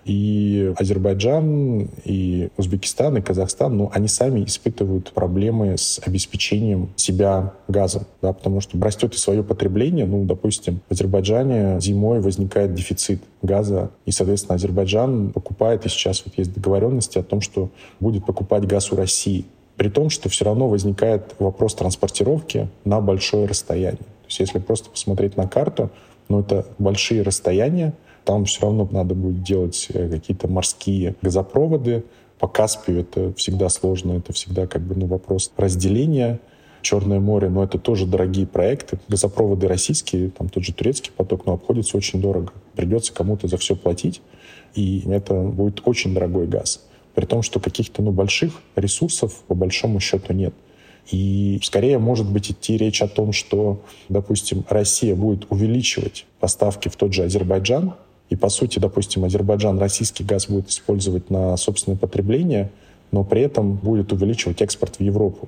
И 0.08 0.74
Азербайджан, 0.78 1.90
и 2.06 2.50
Узбекистан, 2.56 3.18
и 3.18 3.22
Казахстан, 3.22 3.76
ну, 3.76 3.92
они 3.94 4.08
сами 4.08 4.46
испытывают 4.46 5.12
проблемы 5.12 5.78
с 5.78 6.00
обеспечением 6.06 6.90
себя 6.96 7.54
газом, 7.68 8.06
да, 8.22 8.32
потому 8.32 8.62
что 8.62 8.80
растет 8.80 9.16
и 9.16 9.18
свое 9.18 9.44
потребление. 9.44 10.06
Ну, 10.06 10.24
допустим, 10.24 10.80
в 10.88 10.94
Азербайджане 10.94 11.82
зимой 11.82 12.22
возникает 12.22 12.74
дефицит 12.74 13.22
газа, 13.42 13.92
и, 14.06 14.12
соответственно, 14.12 14.56
Азербайджан 14.56 15.34
покупает, 15.34 15.86
и 15.86 15.90
сейчас 15.90 16.24
вот 16.26 16.38
есть 16.38 16.54
договоренности 16.54 17.18
о 17.18 17.24
том, 17.24 17.42
что 17.42 17.70
будет 18.00 18.26
покупать 18.26 18.66
газ 18.66 18.94
у 18.94 18.96
России. 18.96 19.44
При 19.76 19.90
том, 19.90 20.10
что 20.10 20.30
все 20.30 20.46
равно 20.46 20.70
возникает 20.70 21.36
вопрос 21.38 21.76
транспортировки 21.76 22.70
на 22.86 23.02
большое 23.02 23.46
расстояние. 23.46 23.98
То 23.98 24.30
есть 24.30 24.40
если 24.40 24.60
просто 24.60 24.90
посмотреть 24.90 25.36
на 25.36 25.50
карту, 25.50 25.90
ну, 26.30 26.40
это 26.40 26.66
большие 26.80 27.24
расстояния, 27.24 27.94
там 28.28 28.44
все 28.44 28.64
равно 28.64 28.88
надо 28.92 29.16
будет 29.16 29.42
делать 29.42 29.88
э, 29.94 30.10
какие-то 30.10 30.50
морские 30.50 31.16
газопроводы. 31.22 32.04
По 32.40 32.50
Каспию 32.50 33.00
это 33.00 33.34
всегда 33.36 33.70
сложно, 33.70 34.18
это 34.18 34.34
всегда 34.34 34.68
как 34.68 34.82
бы 34.82 34.96
ну, 34.96 35.06
вопрос 35.06 35.50
разделения. 35.56 36.42
Черное 36.82 37.22
море, 37.22 37.50
но 37.50 37.64
это 37.64 37.80
тоже 37.80 38.06
дорогие 38.06 38.46
проекты. 38.46 39.00
Газопроводы 39.08 39.70
российские, 39.70 40.30
там 40.30 40.50
тот 40.50 40.64
же 40.64 40.74
турецкий 40.74 41.12
поток, 41.16 41.46
но 41.46 41.54
обходится 41.54 41.96
очень 41.96 42.22
дорого. 42.22 42.52
Придется 42.76 43.14
кому-то 43.14 43.48
за 43.48 43.58
все 43.58 43.78
платить, 43.78 44.22
и 44.76 45.04
это 45.08 45.34
будет 45.34 45.82
очень 45.86 46.14
дорогой 46.14 46.48
газ. 46.48 46.86
При 47.16 47.26
том, 47.26 47.42
что 47.42 47.62
каких-то 47.62 48.02
ну, 48.02 48.12
больших 48.12 48.62
ресурсов 48.76 49.34
по 49.48 49.56
большому 49.56 50.02
счету 50.02 50.34
нет. 50.34 50.54
И 51.10 51.60
скорее 51.64 51.98
может 51.98 52.30
быть 52.30 52.52
идти 52.52 52.76
речь 52.76 53.02
о 53.02 53.08
том, 53.08 53.32
что, 53.32 53.82
допустим, 54.10 54.66
Россия 54.68 55.16
будет 55.16 55.50
увеличивать 55.50 56.26
поставки 56.42 56.90
в 56.90 56.98
тот 56.98 57.14
же 57.14 57.24
Азербайджан, 57.24 57.94
и, 58.30 58.36
по 58.36 58.50
сути, 58.50 58.80
допустим, 58.80 59.24
Азербайджан 59.26 59.80
российский 59.80 60.24
газ 60.24 60.48
будет 60.48 60.70
использовать 60.70 61.30
на 61.30 61.56
собственное 61.58 61.98
потребление, 61.98 62.72
но 63.12 63.24
при 63.24 63.42
этом 63.42 63.76
будет 63.76 64.12
увеличивать 64.12 64.62
экспорт 64.62 64.98
в 64.98 65.02
Европу. 65.02 65.48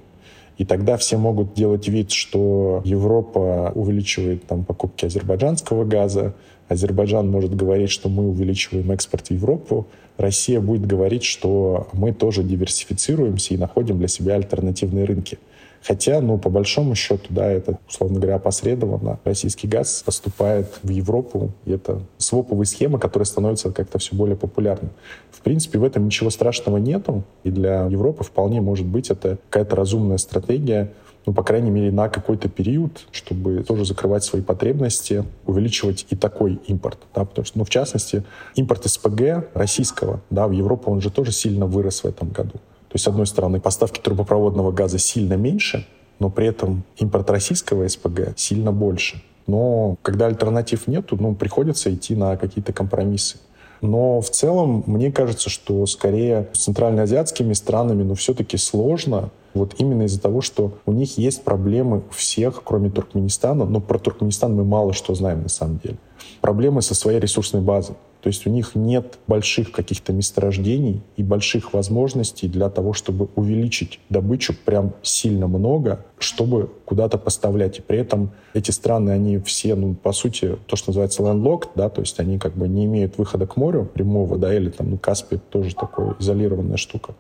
И 0.58 0.66
тогда 0.66 0.98
все 0.98 1.18
могут 1.18 1.54
делать 1.54 1.88
вид, 1.88 2.12
что 2.12 2.82
Европа 2.86 3.72
увеличивает 3.76 4.46
там, 4.46 4.66
покупки 4.66 5.06
азербайджанского 5.06 5.86
газа, 5.86 6.34
Азербайджан 6.68 7.30
может 7.30 7.56
говорить, 7.56 7.90
что 7.90 8.10
мы 8.10 8.30
увеличиваем 8.30 8.92
экспорт 8.92 9.28
в 9.28 9.32
Европу, 9.32 9.88
Россия 10.18 10.60
будет 10.60 10.86
говорить, 10.86 11.24
что 11.24 11.88
мы 11.94 12.14
тоже 12.14 12.44
диверсифицируемся 12.44 13.54
и 13.54 13.58
находим 13.58 13.98
для 13.98 14.08
себя 14.08 14.36
альтернативные 14.36 15.06
рынки. 15.06 15.40
Хотя, 15.84 16.22
ну, 16.22 16.38
по 16.38 16.50
большому 16.50 16.96
счету, 16.96 17.26
да, 17.30 17.50
это, 17.50 17.80
условно 17.88 18.20
говоря, 18.20 18.36
опосредованно 18.36 19.20
российский 19.24 19.68
газ 19.68 20.04
поступает 20.06 20.68
в 20.84 20.90
Европу, 20.90 21.52
и 21.66 21.72
это 21.72 22.02
своповые 22.18 22.66
схемы, 22.66 23.00
которые 23.00 23.26
становятся 23.26 23.72
как-то 23.72 23.98
все 23.98 24.16
более 24.16 24.36
популярны. 24.36 24.90
В 25.32 25.42
принципе, 25.42 25.80
в 25.80 25.84
этом 25.84 26.06
ничего 26.06 26.30
страшного 26.30 26.78
нету, 26.78 27.24
и 27.44 27.52
для 27.52 27.86
Европы 27.86 28.24
вполне 28.24 28.62
может 28.62 28.86
быть 28.86 29.10
это 29.10 29.38
какая-то 29.50 29.76
разумная 29.76 30.18
стратегия, 30.18 30.92
ну, 31.26 31.34
по 31.34 31.44
крайней 31.44 31.70
мере, 31.70 31.92
на 31.92 32.10
какой-то 32.10 32.50
период, 32.50 33.06
чтобы 33.12 33.64
тоже 33.64 33.86
закрывать 33.86 34.24
свои 34.24 34.42
потребности, 34.42 35.24
увеличивать 35.46 36.08
и 36.10 36.16
такой 36.16 36.60
импорт. 36.68 36.98
Да, 37.14 37.26
потому 37.26 37.46
что, 37.46 37.58
ну, 37.60 37.66
в 37.66 37.70
частности, 37.70 38.24
импорт 38.56 38.86
СПГ 38.86 39.50
российского 39.54 40.22
да, 40.30 40.48
в 40.48 40.52
Европу, 40.52 40.92
он 40.92 41.02
же 41.02 41.12
тоже 41.12 41.32
сильно 41.32 41.66
вырос 41.66 42.04
в 42.04 42.08
этом 42.08 42.30
году. 42.30 42.54
То 42.90 42.96
есть, 42.96 43.06
с 43.06 43.08
одной 43.08 43.28
стороны, 43.28 43.60
поставки 43.60 44.00
трубопроводного 44.00 44.72
газа 44.72 44.98
сильно 44.98 45.36
меньше, 45.36 45.88
но 46.18 46.30
при 46.30 46.48
этом 46.48 46.84
импорт 46.98 47.30
российского 47.30 47.88
СПГ 47.88 48.34
сильно 48.36 48.72
больше. 48.72 49.22
Но 49.48 49.96
когда 50.02 50.26
альтернатив 50.26 50.88
нету, 50.88 51.16
ну, 51.20 51.36
приходится 51.36 51.94
идти 51.94 52.16
на 52.16 52.36
какие-то 52.36 52.74
компромиссы. 52.74 53.38
Но 53.82 54.22
в 54.22 54.30
целом, 54.30 54.84
мне 54.88 55.12
кажется, 55.12 55.50
что 55.50 55.86
скорее 55.86 56.50
с 56.54 56.66
центральноазиатскими 56.66 57.54
странами, 57.54 58.04
ну, 58.04 58.16
все-таки 58.16 58.58
сложно, 58.58 59.30
Вот 59.56 59.76
именно 59.80 60.04
из-за 60.04 60.22
того, 60.22 60.42
что 60.42 60.74
у 60.86 60.92
них 60.92 61.18
есть 61.18 61.44
проблемы 61.44 62.04
у 62.08 62.14
всех, 62.14 62.62
кроме 62.64 62.92
Туркменистана, 62.92 63.66
но 63.66 63.82
про 63.82 63.98
Туркменистан 63.98 64.56
мы 64.56 64.64
мало 64.64 64.94
что 64.94 65.16
знаем 65.16 65.42
на 65.42 65.50
самом 65.50 65.80
деле. 65.80 65.98
Проблемы 66.42 66.82
со 66.82 66.96
своей 66.96 67.20
ресурсной 67.20 67.62
базой. 67.62 67.96
То 68.22 68.28
есть 68.28 68.46
у 68.46 68.50
них 68.50 68.76
нет 68.76 69.18
больших 69.28 69.72
каких-то 69.72 70.12
месторождений 70.12 71.02
и 71.16 71.24
больших 71.24 71.74
возможностей 71.74 72.50
для 72.50 72.70
того, 72.70 72.92
чтобы 72.94 73.30
увеличить 73.36 74.00
добычу 74.10 74.54
прям 74.66 74.94
сильно 75.02 75.48
много, 75.48 76.06
чтобы 76.18 76.70
куда-то 76.84 77.18
поставлять. 77.18 77.80
И 77.80 77.82
при 77.82 78.00
этом 78.00 78.32
эти 78.54 78.72
страны, 78.72 79.12
они 79.12 79.38
все, 79.40 79.76
ну, 79.76 79.96
по 79.96 80.12
сути, 80.12 80.58
то, 80.68 80.76
что 80.76 80.90
называется 80.90 81.24
landlocked, 81.24 81.70
да, 81.76 81.90
то 81.90 82.02
есть 82.02 82.20
они 82.20 82.40
как 82.40 82.56
бы 82.56 82.68
не 82.68 82.86
имеют 82.86 83.18
выхода 83.18 83.48
к 83.48 83.56
морю 83.56 83.86
прямого, 83.86 84.38
да, 84.38 84.54
или 84.54 84.70
там, 84.70 84.90
ну, 84.90 84.98
Каспий 84.98 85.40
тоже 85.50 85.74
такая 85.74 86.16
изолированная 86.20 86.78
штука. 86.78 87.16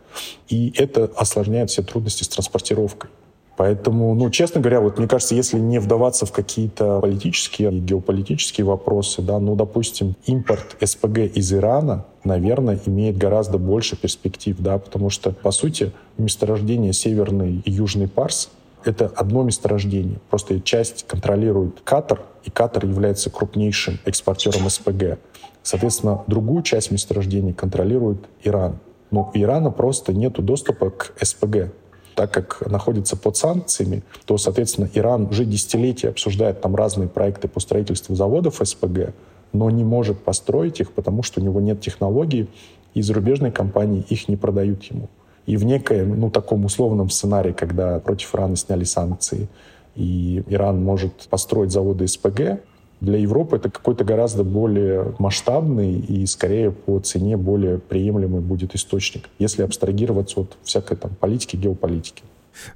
И 0.50 0.74
это 0.76 1.06
осложняет 1.16 1.70
все 1.70 1.82
трудности 1.82 2.24
с 2.24 2.28
транспортировкой. 2.28 3.10
Поэтому, 3.60 4.15
ну, 4.15 4.30
честно 4.30 4.62
говоря, 4.62 4.80
вот 4.80 5.00
мне 5.00 5.08
кажется, 5.10 5.36
если 5.36 5.60
не 5.60 5.80
вдаваться 5.80 6.26
в 6.26 6.32
какие-то 6.32 7.02
политические 7.02 7.74
и 7.74 7.80
геополитические 7.82 8.63
вопросы, 8.63 9.22
да, 9.22 9.38
ну, 9.38 9.54
допустим, 9.58 10.15
импорт 10.26 10.78
СПГ 10.80 11.17
из 11.36 11.52
Ирана, 11.52 12.06
наверное, 12.24 12.80
имеет 12.86 13.17
гораздо 13.17 13.58
больше 13.58 13.98
перспектив, 13.98 14.56
да, 14.60 14.78
потому 14.78 15.10
что, 15.10 15.34
по 15.34 15.52
сути, 15.52 15.91
месторождение 16.17 16.93
Северный 16.93 17.62
и 17.65 17.69
Южный 17.69 18.08
Парс— 18.08 18.50
это 18.86 19.08
одно 19.08 19.43
месторождение. 19.43 20.22
Просто 20.30 20.62
часть 20.62 21.06
контролирует 21.06 21.82
Катар, 21.84 22.22
и 22.45 22.50
Катар 22.50 22.86
является 22.86 23.30
крупнейшим 23.30 24.00
экспортером 24.06 24.69
СПГ. 24.69 25.19
Соответственно, 25.63 26.24
другую 26.28 26.63
часть 26.63 26.91
месторождения 26.91 27.54
контролирует 27.54 28.19
Иран. 28.41 28.80
Но 29.12 29.34
у 29.34 29.38
Ирана 29.38 29.69
просто 29.69 30.13
нет 30.13 30.41
доступа 30.41 30.91
к 30.91 31.12
СПГ 31.22 31.74
так 32.20 32.34
как 32.34 32.70
находится 32.70 33.16
под 33.16 33.38
санкциями, 33.38 34.04
то, 34.26 34.38
соответственно, 34.38 34.90
Иран 34.94 35.28
уже 35.28 35.46
десятилетия 35.46 36.10
обсуждает 36.10 36.60
там 36.60 36.76
разные 36.76 37.08
проекты 37.08 37.48
по 37.48 37.62
строительству 37.62 38.14
заводов 38.14 38.60
СПГ, 38.62 39.14
но 39.54 39.70
не 39.70 39.86
может 39.86 40.20
построить 40.22 40.82
их, 40.82 40.92
потому 40.92 41.24
что 41.24 41.40
у 41.40 41.44
него 41.46 41.62
нет 41.62 41.80
технологий, 41.80 42.50
и 42.94 43.02
зарубежные 43.02 43.54
компании 43.54 44.06
их 44.10 44.28
не 44.28 44.36
продают 44.36 44.84
ему. 44.84 45.08
И 45.46 45.56
в 45.56 45.64
некоем, 45.64 46.20
ну, 46.20 46.30
таком 46.30 46.66
условном 46.66 47.10
сценарии, 47.10 47.54
когда 47.54 48.00
против 48.00 48.36
Ирана 48.36 48.58
сняли 48.58 48.84
санкции, 48.84 49.48
и 49.96 50.44
Иран 50.48 50.84
может 50.84 51.14
построить 51.30 51.72
заводы 51.72 52.06
СПГ, 52.06 52.60
для 53.02 53.18
Европы 53.18 53.58
это 53.58 53.70
какой-то 53.70 54.04
гораздо 54.04 54.44
более 54.44 55.16
масштабный 55.20 56.00
и 56.00 56.26
скорее 56.26 56.72
по 56.72 57.00
цене 57.00 57.38
более 57.38 57.80
приемлемый 57.80 58.42
будет 58.42 58.76
источник, 58.76 59.30
если 59.40 59.64
абстрагироваться 59.64 60.42
от 60.42 60.58
всякой 60.64 60.98
там 60.98 61.12
политики, 61.20 61.56
геополитики. 61.56 62.24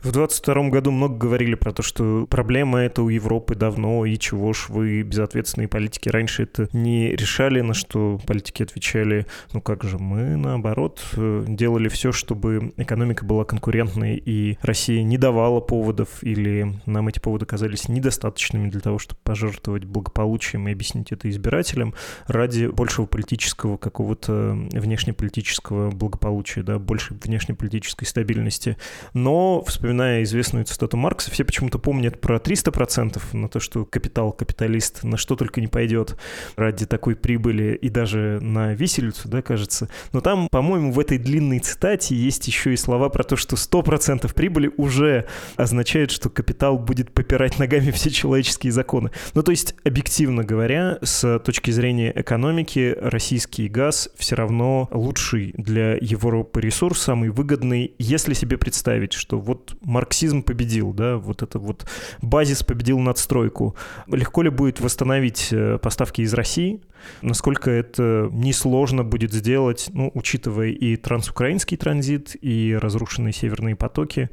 В 0.02 0.12
22 0.12 0.70
году 0.70 0.92
много 0.92 1.16
говорили 1.16 1.56
про 1.56 1.72
то, 1.72 1.82
что 1.82 2.26
проблема 2.30 2.80
это 2.80 3.04
у 3.04 3.10
Европы 3.10 3.56
давно, 3.56 4.06
и 4.06 4.18
чего 4.18 4.54
ж 4.54 4.66
вы 4.70 5.02
безответственные 5.04 5.68
политики 5.68 6.10
раньше 6.10 6.44
это 6.44 6.70
не 6.74 7.16
решали, 7.16 7.62
на 7.62 7.74
что 7.74 8.20
политики 8.26 8.64
отвечали, 8.64 9.26
ну 9.54 9.62
как 9.62 9.84
же, 9.84 9.98
мы 9.98 10.36
наоборот 10.36 11.02
э, 11.16 11.46
делали 11.48 11.90
все, 11.90 12.12
чтобы 12.12 12.74
экономика 12.78 13.26
была 13.26 13.46
конкурентной, 13.46 14.16
и 14.18 14.58
Россия 14.62 15.04
не 15.04 15.18
давала 15.18 15.60
поводов, 15.60 16.10
или 16.22 16.80
нам 16.86 17.08
эти 17.08 17.20
поводы 17.20 17.46
казались 17.46 17.90
недостаточными 17.90 18.70
для 18.70 18.80
того, 18.80 19.00
чтобы 19.00 19.20
пожертвовать 19.24 19.86
благополучием 19.86 20.68
и 20.68 20.72
объяснить 20.72 21.12
это 21.12 21.30
избирателям 21.30 21.94
ради 22.28 22.68
большего 22.68 23.06
политического 23.06 23.78
какого-то 23.78 24.58
внешнеполитического 24.72 25.92
благополучия, 25.92 26.64
да, 26.64 26.80
большей 26.80 27.18
внешнеполитической 27.18 28.06
стабильности. 28.06 28.78
Но 29.14 29.63
вспоминая 29.70 30.24
известную 30.24 30.66
цитату 30.66 30.98
Маркса, 30.98 31.32
все 31.32 31.44
почему-то 31.44 31.80
помнят 31.80 32.20
про 32.20 32.38
300% 32.38 33.22
на 33.34 33.50
то, 33.50 33.60
что 33.60 33.86
капитал, 33.86 34.32
капиталист 34.32 35.04
на 35.04 35.18
что 35.18 35.36
только 35.36 35.62
не 35.62 35.68
пойдет 35.68 36.18
ради 36.56 36.86
такой 36.86 37.16
прибыли 37.16 37.78
и 37.82 37.90
даже 37.90 38.40
на 38.42 38.74
виселицу, 38.74 39.30
да, 39.30 39.42
кажется. 39.42 39.90
Но 40.12 40.22
там, 40.22 40.48
по-моему, 40.50 40.92
в 40.92 41.00
этой 41.00 41.18
длинной 41.18 41.60
цитате 41.60 42.16
есть 42.16 42.48
еще 42.48 42.74
и 42.74 42.78
слова 42.78 43.10
про 43.10 43.24
то, 43.24 43.36
что 43.36 43.56
100% 43.56 44.34
прибыли 44.34 44.72
уже 44.78 45.28
означает, 45.56 46.12
что 46.12 46.30
капитал 46.30 46.78
будет 46.78 47.12
попирать 47.12 47.60
ногами 47.60 47.92
все 47.92 48.10
человеческие 48.10 48.72
законы. 48.72 49.12
Ну, 49.34 49.44
то 49.44 49.52
есть, 49.52 49.76
объективно 49.84 50.44
говоря, 50.44 51.00
с 51.02 51.40
точки 51.40 51.72
зрения 51.72 52.12
экономики, 52.16 52.96
российский 53.00 53.68
газ 53.68 54.10
все 54.16 54.36
равно 54.36 54.90
лучший 54.92 55.54
для 55.58 55.96
Европы 55.96 56.62
ресурс, 56.62 57.02
самый 57.02 57.30
выгодный, 57.30 57.94
если 58.00 58.34
себе 58.34 58.58
представить, 58.58 59.14
что 59.14 59.40
вот 59.40 59.53
вот 59.54 59.76
марксизм 59.82 60.44
победил, 60.44 60.94
да, 60.94 61.18
вот 61.18 61.42
это 61.42 61.60
вот 61.60 61.86
базис 62.22 62.64
победил 62.64 63.00
надстройку. 63.00 63.76
Легко 64.08 64.42
ли 64.42 64.50
будет 64.50 64.80
восстановить 64.80 65.50
э, 65.52 65.78
поставки 65.78 66.22
из 66.22 66.34
России? 66.34 66.82
Насколько 67.22 67.70
это 67.70 68.30
несложно 68.32 69.04
будет 69.04 69.34
сделать, 69.34 69.90
ну, 69.94 70.12
учитывая 70.14 70.70
и 70.70 70.96
трансукраинский 70.96 71.78
транзит, 71.78 72.36
и 72.42 72.78
разрушенные 72.80 73.34
северные 73.34 73.76
потоки? 73.76 74.30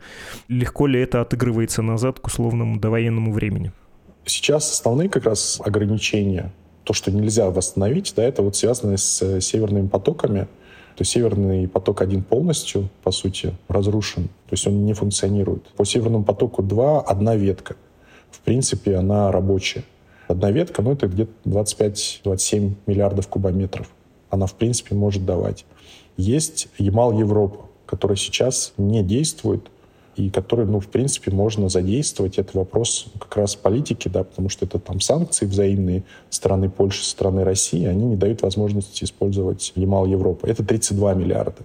Легко 0.49 0.87
ли 0.87 1.01
это 1.01 1.21
отыгрывается 1.21 1.83
назад 1.83 2.21
к 2.21 2.27
условному 2.27 2.79
довоенному 2.79 3.33
времени? 3.33 3.73
Сейчас 4.25 4.71
основные 4.71 5.09
как 5.09 5.25
раз 5.25 5.61
ограничения, 5.65 6.53
то, 6.85 6.93
что 6.93 7.11
нельзя 7.11 7.51
восстановить, 7.51 8.13
да, 8.17 8.25
это 8.25 8.43
вот 8.43 8.57
связано 8.57 8.97
с 8.97 9.23
э, 9.23 9.41
северными 9.41 9.89
потоками, 9.89 10.49
то 11.01 11.03
есть 11.03 11.13
Северный 11.13 11.67
поток-1 11.67 12.25
полностью, 12.25 12.91
по 13.03 13.11
сути, 13.11 13.55
разрушен, 13.69 14.25
то 14.25 14.51
есть 14.51 14.67
он 14.67 14.85
не 14.85 14.93
функционирует. 14.93 15.67
По 15.71 15.87
Северному 15.87 16.25
потоку-2 16.25 17.05
одна 17.07 17.37
ветка. 17.37 17.77
В 18.31 18.41
принципе, 18.41 18.97
она 18.97 19.33
рабочая. 19.33 19.85
Одна 20.29 20.51
ветка, 20.51 20.83
ну, 20.83 20.93
это 20.93 21.07
где-то 21.09 21.33
25-27 21.47 22.75
миллиардов 22.85 23.29
кубометров. 23.29 23.89
Она, 24.29 24.45
в 24.45 24.53
принципе, 24.53 24.95
может 24.95 25.25
давать. 25.25 25.65
Есть 26.19 26.69
Ямал-Европа, 26.77 27.65
который 27.87 28.19
сейчас 28.19 28.75
не 28.77 29.03
действует, 29.03 29.71
и 30.17 30.31
который, 30.31 30.67
ну, 30.67 30.81
в 30.81 30.89
принципе, 30.89 31.31
можно 31.31 31.69
задействовать. 31.69 32.39
Это 32.39 32.59
вопрос 32.59 33.07
как 33.19 33.37
раз 33.37 33.57
политики, 33.57 34.09
да, 34.09 34.25
потому 34.25 34.49
что 34.49 34.67
это 34.67 34.79
там 34.79 35.01
санкции 35.01 35.47
взаимные 35.47 36.05
страны 36.29 36.69
Польши, 36.69 37.05
страны 37.05 37.45
России, 37.45 37.87
они 37.87 38.05
не 38.05 38.17
дают 38.17 38.43
возможности 38.43 39.05
использовать 39.05 39.73
Ямал 39.77 40.07
Европы. 40.07 40.49
Это 40.49 40.65
32 40.65 41.15
миллиарда. 41.15 41.63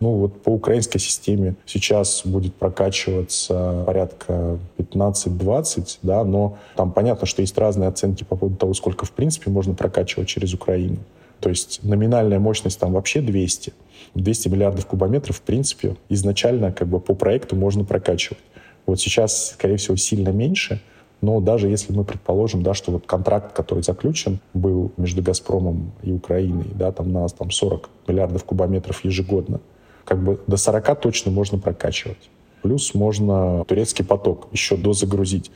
Ну 0.00 0.16
вот 0.16 0.42
по 0.42 0.50
украинской 0.50 0.98
системе 0.98 1.54
сейчас 1.66 2.22
будет 2.24 2.54
прокачиваться 2.54 3.84
порядка 3.86 4.58
15-20, 4.76 5.98
да, 6.02 6.24
но 6.24 6.58
там 6.76 6.92
понятно, 6.92 7.26
что 7.26 7.42
есть 7.42 7.56
разные 7.56 7.88
оценки 7.88 8.24
по 8.24 8.36
поводу 8.36 8.56
того, 8.56 8.74
сколько 8.74 9.06
в 9.06 9.12
принципе 9.12 9.50
можно 9.50 9.74
прокачивать 9.74 10.28
через 10.28 10.52
Украину. 10.52 10.98
То 11.44 11.50
есть 11.50 11.80
номинальная 11.82 12.38
мощность 12.38 12.80
там 12.80 12.94
вообще 12.94 13.20
200. 13.20 13.74
200 14.14 14.48
миллиардов 14.48 14.86
кубометров, 14.86 15.36
в 15.36 15.40
принципе, 15.42 15.94
изначально 16.08 16.72
как 16.72 16.88
бы 16.88 17.00
по 17.00 17.14
проекту 17.14 17.54
можно 17.54 17.84
прокачивать. 17.84 18.38
Вот 18.86 18.98
сейчас, 18.98 19.50
скорее 19.50 19.76
всего, 19.76 19.94
сильно 19.96 20.30
меньше, 20.30 20.80
но 21.20 21.40
даже 21.40 21.68
если 21.68 21.92
мы 21.92 22.04
предположим, 22.04 22.62
да, 22.62 22.72
что 22.72 22.92
вот 22.92 23.04
контракт, 23.04 23.52
который 23.52 23.84
заключен 23.84 24.40
был 24.54 24.92
между 24.96 25.20
«Газпромом» 25.20 25.92
и 26.02 26.12
Украиной, 26.12 26.64
да, 26.74 26.92
там 26.92 27.12
на 27.12 27.28
там 27.28 27.50
40 27.50 27.90
миллиардов 28.08 28.42
кубометров 28.44 29.04
ежегодно, 29.04 29.60
как 30.06 30.24
бы 30.24 30.40
до 30.46 30.56
40 30.56 30.98
точно 30.98 31.30
можно 31.30 31.58
прокачивать. 31.58 32.30
Плюс 32.62 32.94
можно 32.94 33.66
турецкий 33.66 34.02
поток 34.02 34.48
еще 34.50 34.78
дозагрузить. 34.78 35.50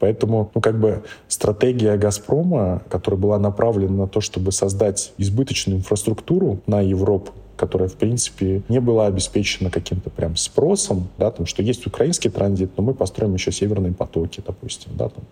Поэтому, 0.00 0.50
ну, 0.54 0.60
как 0.60 0.80
бы 0.80 1.04
стратегия 1.28 1.96
«Газпрома», 1.96 2.82
которая 2.88 3.20
была 3.20 3.38
направлена 3.38 3.92
на 3.92 4.08
то, 4.08 4.20
чтобы 4.20 4.50
создать 4.50 5.12
избыточную 5.18 5.78
инфраструктуру 5.78 6.60
на 6.66 6.80
Европу, 6.80 7.32
которая, 7.56 7.90
в 7.90 7.94
принципе, 7.94 8.62
не 8.70 8.80
была 8.80 9.06
обеспечена 9.06 9.70
каким-то 9.70 10.08
прям 10.08 10.36
спросом, 10.36 11.08
да, 11.18 11.30
там, 11.30 11.44
что 11.44 11.62
есть 11.62 11.86
украинский 11.86 12.30
транзит, 12.30 12.70
но 12.78 12.82
мы 12.82 12.94
построим 12.94 13.34
еще 13.34 13.52
северные 13.52 13.92
потоки, 13.92 14.42
допустим, 14.44 14.92
да, 14.94 15.10
там, 15.10 15.24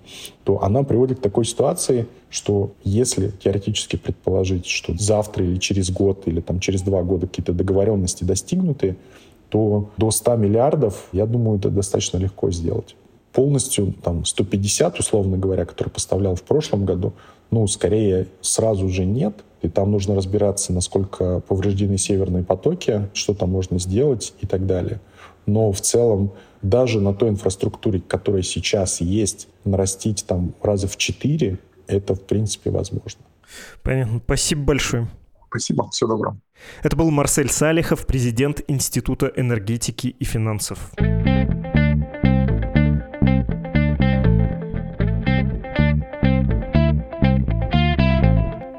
то 0.44 0.62
она 0.62 0.82
приводит 0.82 1.20
к 1.20 1.22
такой 1.22 1.46
ситуации, 1.46 2.06
что 2.28 2.72
если 2.84 3.30
теоретически 3.42 3.96
предположить, 3.96 4.66
что 4.66 4.94
завтра 4.98 5.46
или 5.46 5.56
через 5.56 5.90
год, 5.90 6.24
или 6.26 6.42
там 6.42 6.60
через 6.60 6.82
два 6.82 7.02
года 7.02 7.26
какие-то 7.26 7.54
договоренности 7.54 8.24
достигнуты, 8.24 8.98
то 9.48 9.88
до 9.96 10.10
100 10.10 10.36
миллиардов, 10.36 11.08
я 11.12 11.24
думаю, 11.24 11.58
это 11.58 11.70
достаточно 11.70 12.18
легко 12.18 12.50
сделать 12.50 12.94
полностью 13.32 13.92
там 14.02 14.24
150, 14.24 14.98
условно 14.98 15.36
говоря, 15.36 15.64
который 15.64 15.88
поставлял 15.88 16.34
в 16.34 16.42
прошлом 16.42 16.84
году, 16.84 17.12
ну, 17.50 17.66
скорее 17.66 18.28
сразу 18.40 18.88
же 18.88 19.04
нет. 19.04 19.44
И 19.60 19.68
там 19.68 19.90
нужно 19.90 20.14
разбираться, 20.14 20.72
насколько 20.72 21.40
повреждены 21.40 21.98
северные 21.98 22.44
потоки, 22.44 23.08
что 23.12 23.34
там 23.34 23.50
можно 23.50 23.78
сделать 23.78 24.34
и 24.40 24.46
так 24.46 24.66
далее. 24.66 25.00
Но 25.46 25.72
в 25.72 25.80
целом 25.80 26.32
даже 26.62 27.00
на 27.00 27.12
той 27.14 27.30
инфраструктуре, 27.30 28.00
которая 28.00 28.42
сейчас 28.42 29.00
есть, 29.00 29.48
нарастить 29.64 30.24
там 30.26 30.54
раза 30.62 30.86
в 30.86 30.96
четыре, 30.96 31.58
это 31.88 32.14
в 32.14 32.22
принципе 32.22 32.70
возможно. 32.70 33.20
Понятно. 33.82 34.20
Спасибо 34.24 34.62
большое. 34.62 35.08
Спасибо. 35.48 35.90
Всего 35.90 36.10
доброго. 36.10 36.38
Это 36.82 36.96
был 36.96 37.10
Марсель 37.10 37.50
Салихов, 37.50 38.06
президент 38.06 38.62
Института 38.68 39.32
энергетики 39.34 40.08
и 40.08 40.24
финансов. 40.24 40.92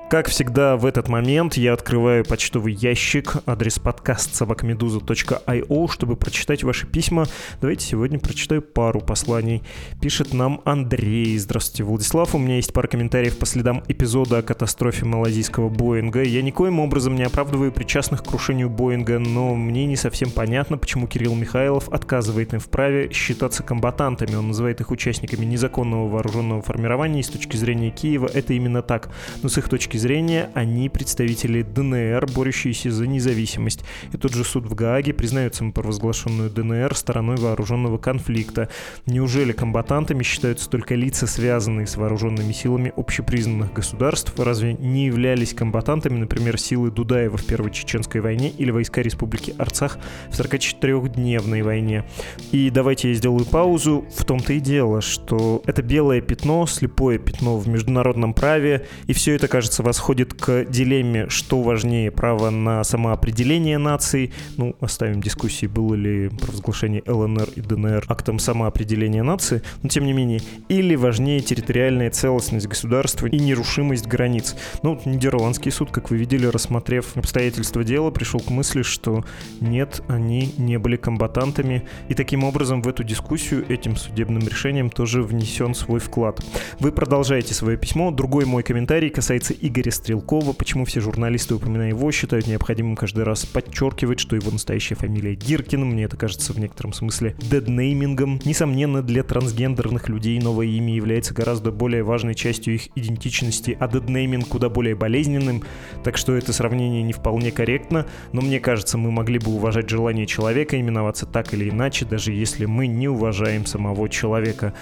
Как 0.09 0.27
всегда 0.27 0.75
в 0.75 0.87
этот 0.87 1.07
момент 1.07 1.55
я 1.55 1.71
открываю 1.71 2.25
почтовый 2.25 2.73
ящик, 2.73 3.35
адрес 3.45 3.77
подкаст 3.77 4.33
собакамедуза.io, 4.33 5.91
чтобы 5.91 6.15
прочитать 6.15 6.63
ваши 6.63 6.87
письма. 6.87 7.27
Давайте 7.61 7.85
сегодня 7.85 8.17
прочитаю 8.17 8.63
пару 8.63 9.01
посланий. 9.01 9.61
Пишет 10.01 10.33
нам 10.33 10.61
Андрей. 10.65 11.37
Здравствуйте, 11.37 11.83
Владислав. 11.83 12.33
У 12.33 12.39
меня 12.39 12.55
есть 12.55 12.73
пара 12.73 12.87
комментариев 12.87 13.37
по 13.37 13.45
следам 13.45 13.83
эпизода 13.87 14.39
о 14.39 14.41
катастрофе 14.41 15.05
малазийского 15.05 15.69
Боинга. 15.69 16.23
Я 16.23 16.41
никоим 16.41 16.79
образом 16.79 17.13
не 17.13 17.21
оправдываю 17.21 17.71
причастных 17.71 18.23
к 18.23 18.29
крушению 18.29 18.71
Боинга, 18.71 19.19
но 19.19 19.53
мне 19.53 19.85
не 19.85 19.95
совсем 19.95 20.31
понятно, 20.31 20.79
почему 20.79 21.05
Кирилл 21.05 21.35
Михайлов 21.35 21.87
отказывает 21.89 22.51
им 22.55 22.59
в 22.59 22.69
праве 22.69 23.11
считаться 23.13 23.61
комбатантами. 23.61 24.33
Он 24.33 24.47
называет 24.47 24.81
их 24.81 24.89
участниками 24.89 25.45
незаконного 25.45 26.09
вооруженного 26.09 26.63
формирования, 26.63 27.19
и 27.19 27.23
с 27.23 27.29
точки 27.29 27.57
зрения 27.57 27.91
Киева 27.91 28.27
это 28.33 28.55
именно 28.55 28.81
так. 28.81 29.11
Но 29.43 29.49
с 29.49 29.57
их 29.59 29.69
точки 29.69 29.98
зрения, 29.99 30.49
они 30.55 30.89
представители 30.89 31.61
ДНР, 31.61 32.27
борющиеся 32.33 32.91
за 32.91 33.05
независимость. 33.05 33.83
И 34.11 34.17
тот 34.17 34.33
же 34.33 34.43
суд 34.43 34.65
в 34.65 34.73
Гааге 34.73 35.13
признает 35.13 35.55
самопровозглашенную 35.55 36.49
ДНР 36.49 36.95
стороной 36.95 37.35
вооруженного 37.37 37.97
конфликта. 37.97 38.69
Неужели 39.05 39.51
комбатантами 39.51 40.23
считаются 40.23 40.69
только 40.69 40.95
лица, 40.95 41.27
связанные 41.27 41.85
с 41.85 41.97
вооруженными 41.97 42.51
силами 42.51 42.91
общепризнанных 42.95 43.73
государств? 43.73 44.33
Разве 44.37 44.73
не 44.73 45.05
являлись 45.05 45.53
комбатантами, 45.53 46.17
например, 46.17 46.59
силы 46.59 46.91
Дудаева 46.91 47.37
в 47.37 47.45
Первой 47.45 47.71
Чеченской 47.71 48.21
войне 48.21 48.49
или 48.49 48.71
войска 48.71 49.01
Республики 49.01 49.53
Арцах 49.57 49.99
в 50.29 50.39
44-дневной 50.39 51.61
войне? 51.61 52.05
И 52.51 52.69
давайте 52.69 53.09
я 53.09 53.15
сделаю 53.15 53.45
паузу. 53.45 54.05
В 54.15 54.25
том-то 54.25 54.53
и 54.53 54.59
дело, 54.59 55.01
что 55.01 55.61
это 55.65 55.81
белое 55.81 56.21
пятно, 56.21 56.65
слепое 56.65 57.19
пятно 57.19 57.57
в 57.57 57.67
международном 57.67 58.33
праве, 58.33 58.87
и 59.07 59.13
все 59.13 59.35
это 59.35 59.47
кажется 59.47 59.83
восходит 59.89 60.35
к 60.35 60.65
дилемме, 60.65 61.29
что 61.29 61.63
важнее, 61.63 62.11
право 62.11 62.51
на 62.51 62.83
самоопределение 62.83 63.79
наций, 63.79 64.31
ну, 64.55 64.75
оставим 64.81 65.19
дискуссии, 65.19 65.65
было 65.65 65.95
ли 65.95 66.29
провозглашение 66.29 67.01
ЛНР 67.07 67.49
и 67.55 67.61
ДНР 67.61 68.05
актом 68.07 68.37
самоопределения 68.37 69.23
нации, 69.23 69.63
но 69.81 69.89
тем 69.89 70.05
не 70.05 70.13
менее, 70.13 70.41
или 70.67 70.93
важнее 70.93 71.39
территориальная 71.39 72.11
целостность 72.11 72.67
государства 72.67 73.25
и 73.25 73.39
нерушимость 73.39 74.05
границ. 74.05 74.55
Ну, 74.83 75.01
Нидерландский 75.05 75.71
суд, 75.71 75.89
как 75.89 76.11
вы 76.11 76.17
видели, 76.17 76.45
рассмотрев 76.45 77.17
обстоятельства 77.17 77.83
дела, 77.83 78.11
пришел 78.11 78.39
к 78.41 78.51
мысли, 78.51 78.83
что 78.83 79.25
нет, 79.59 80.03
они 80.07 80.53
не 80.59 80.77
были 80.77 80.97
комбатантами, 80.97 81.87
и 82.09 82.13
таким 82.13 82.43
образом 82.43 82.83
в 82.83 82.87
эту 82.87 83.03
дискуссию 83.03 83.65
этим 83.67 83.95
судебным 83.95 84.47
решением 84.47 84.91
тоже 84.91 85.23
внесен 85.23 85.73
свой 85.73 85.99
вклад. 85.99 86.45
Вы 86.79 86.91
продолжаете 86.91 87.55
свое 87.55 87.75
письмо. 87.75 88.11
Другой 88.11 88.45
мой 88.45 88.61
комментарий 88.61 89.09
касается 89.09 89.55
Игоря 89.59 89.78
Стрелкова. 89.87 90.51
Почему 90.51 90.83
все 90.83 90.99
журналисты, 90.99 91.55
упоминая 91.55 91.89
его, 91.89 92.11
считают 92.11 92.47
необходимым 92.47 92.97
каждый 92.97 93.23
раз 93.23 93.45
подчеркивать, 93.45 94.19
что 94.19 94.35
его 94.35 94.51
настоящая 94.51 94.95
фамилия 94.95 95.35
Гиркин. 95.35 95.85
Мне 95.85 96.03
это 96.03 96.17
кажется 96.17 96.51
в 96.51 96.59
некотором 96.59 96.91
смысле 96.91 97.35
деднеймингом. 97.39 98.41
Несомненно, 98.43 99.01
для 99.01 99.23
трансгендерных 99.23 100.09
людей 100.09 100.37
новое 100.39 100.65
имя 100.65 100.93
является 100.93 101.33
гораздо 101.33 101.71
более 101.71 102.03
важной 102.03 102.35
частью 102.35 102.75
их 102.75 102.89
идентичности, 102.95 103.77
а 103.79 103.87
деднейминг 103.87 104.49
куда 104.49 104.67
более 104.67 104.95
болезненным. 104.95 105.63
Так 106.03 106.17
что 106.17 106.35
это 106.35 106.51
сравнение 106.51 107.01
не 107.03 107.13
вполне 107.13 107.51
корректно, 107.51 108.05
но 108.33 108.41
мне 108.41 108.59
кажется, 108.59 108.97
мы 108.97 109.11
могли 109.11 109.39
бы 109.39 109.51
уважать 109.51 109.89
желание 109.89 110.25
человека 110.25 110.77
именоваться 110.79 111.25
так 111.25 111.53
или 111.53 111.69
иначе, 111.69 112.05
даже 112.05 112.33
если 112.33 112.65
мы 112.65 112.87
не 112.87 113.07
уважаем 113.07 113.65
самого 113.65 114.09
человека. 114.09 114.73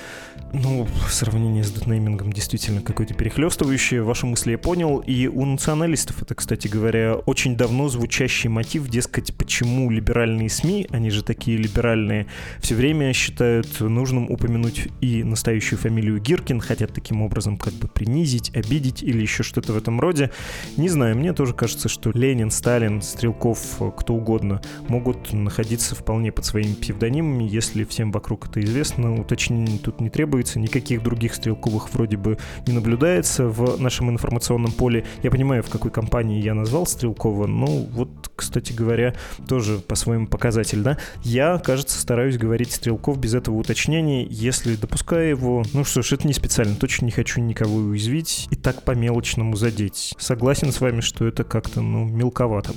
Ну, 0.54 0.88
сравнение 1.10 1.64
с 1.64 1.72
деднеймингом 1.72 2.32
действительно 2.32 2.82
какое-то 2.82 3.14
перехлестывающее. 3.14 4.02
Ваши 4.02 4.26
мысли 4.26 4.52
я 4.52 4.58
понял. 4.58 4.87
И 5.06 5.28
у 5.28 5.46
националистов 5.46 6.22
это, 6.22 6.36
кстати 6.36 6.68
говоря, 6.68 7.16
очень 7.16 7.56
давно 7.56 7.90
звучащий 7.90 8.50
мотив, 8.50 8.88
дескать, 8.90 9.34
почему 9.36 9.90
либеральные 9.90 10.50
СМИ, 10.50 10.88
они 10.92 11.10
же 11.10 11.24
такие 11.24 11.58
либеральные, 11.58 12.28
все 12.60 12.76
время 12.76 13.14
считают 13.14 13.80
нужным 13.80 14.30
упомянуть 14.32 14.88
и 15.02 15.24
настоящую 15.24 15.80
фамилию 15.80 16.20
Гиркин, 16.20 16.60
хотят 16.62 16.94
таким 16.94 17.22
образом 17.22 17.58
как 17.58 17.74
бы 17.74 17.88
принизить, 17.88 18.56
обидеть 18.56 19.04
или 19.04 19.22
еще 19.22 19.44
что-то 19.44 19.74
в 19.74 19.78
этом 19.78 20.00
роде. 20.00 20.32
Не 20.78 20.90
знаю, 20.90 21.18
мне 21.18 21.34
тоже 21.34 21.54
кажется, 21.54 21.90
что 21.90 22.12
Ленин, 22.14 22.52
Сталин, 22.52 23.02
Стрелков, 23.02 23.60
кто 23.98 24.14
угодно 24.16 24.62
могут 24.88 25.34
находиться 25.34 25.96
вполне 25.96 26.32
под 26.32 26.46
своими 26.46 26.74
псевдонимами, 26.74 27.44
если 27.44 27.84
всем 27.84 28.12
вокруг 28.12 28.48
это 28.48 28.62
известно. 28.62 29.20
Уточнений 29.20 29.78
тут 29.78 30.02
не 30.02 30.10
требуется, 30.10 30.60
никаких 30.60 31.04
других 31.04 31.36
стрелковых 31.36 31.94
вроде 31.94 32.18
бы 32.18 32.38
не 32.66 32.74
наблюдается 32.74 33.48
в 33.48 33.80
нашем 33.80 34.10
информационном 34.10 34.67
поле. 34.72 35.06
Я 35.24 35.32
понимаю, 35.32 35.64
в 35.64 35.70
какой 35.70 35.92
компании 35.92 36.42
я 36.42 36.54
назвал 36.54 36.86
Стрелкова, 36.86 37.48
ну 37.48 37.88
вот, 37.92 38.10
кстати 38.36 38.74
говоря, 38.74 39.16
тоже 39.48 39.80
по-своему 39.80 40.28
показатель, 40.28 40.82
да? 40.82 40.98
Я, 41.24 41.58
кажется, 41.58 42.00
стараюсь 42.00 42.38
говорить 42.38 42.72
Стрелков 42.72 43.20
без 43.20 43.34
этого 43.34 43.56
уточнения, 43.56 44.26
если 44.30 44.76
допускаю 44.76 45.30
его, 45.30 45.64
ну 45.74 45.84
что 45.84 46.02
ж, 46.02 46.14
это 46.14 46.28
не 46.28 46.34
специально, 46.34 46.76
точно 46.76 47.06
не 47.06 47.12
хочу 47.12 47.42
никого 47.42 47.78
уязвить 47.78 48.48
и 48.52 48.56
так 48.56 48.84
по-мелочному 48.84 49.56
задеть. 49.56 50.14
Согласен 50.18 50.72
с 50.72 50.82
вами, 50.82 51.02
что 51.02 51.26
это 51.28 51.44
как-то, 51.44 51.82
ну, 51.82 52.06
мелковато. 52.06 52.72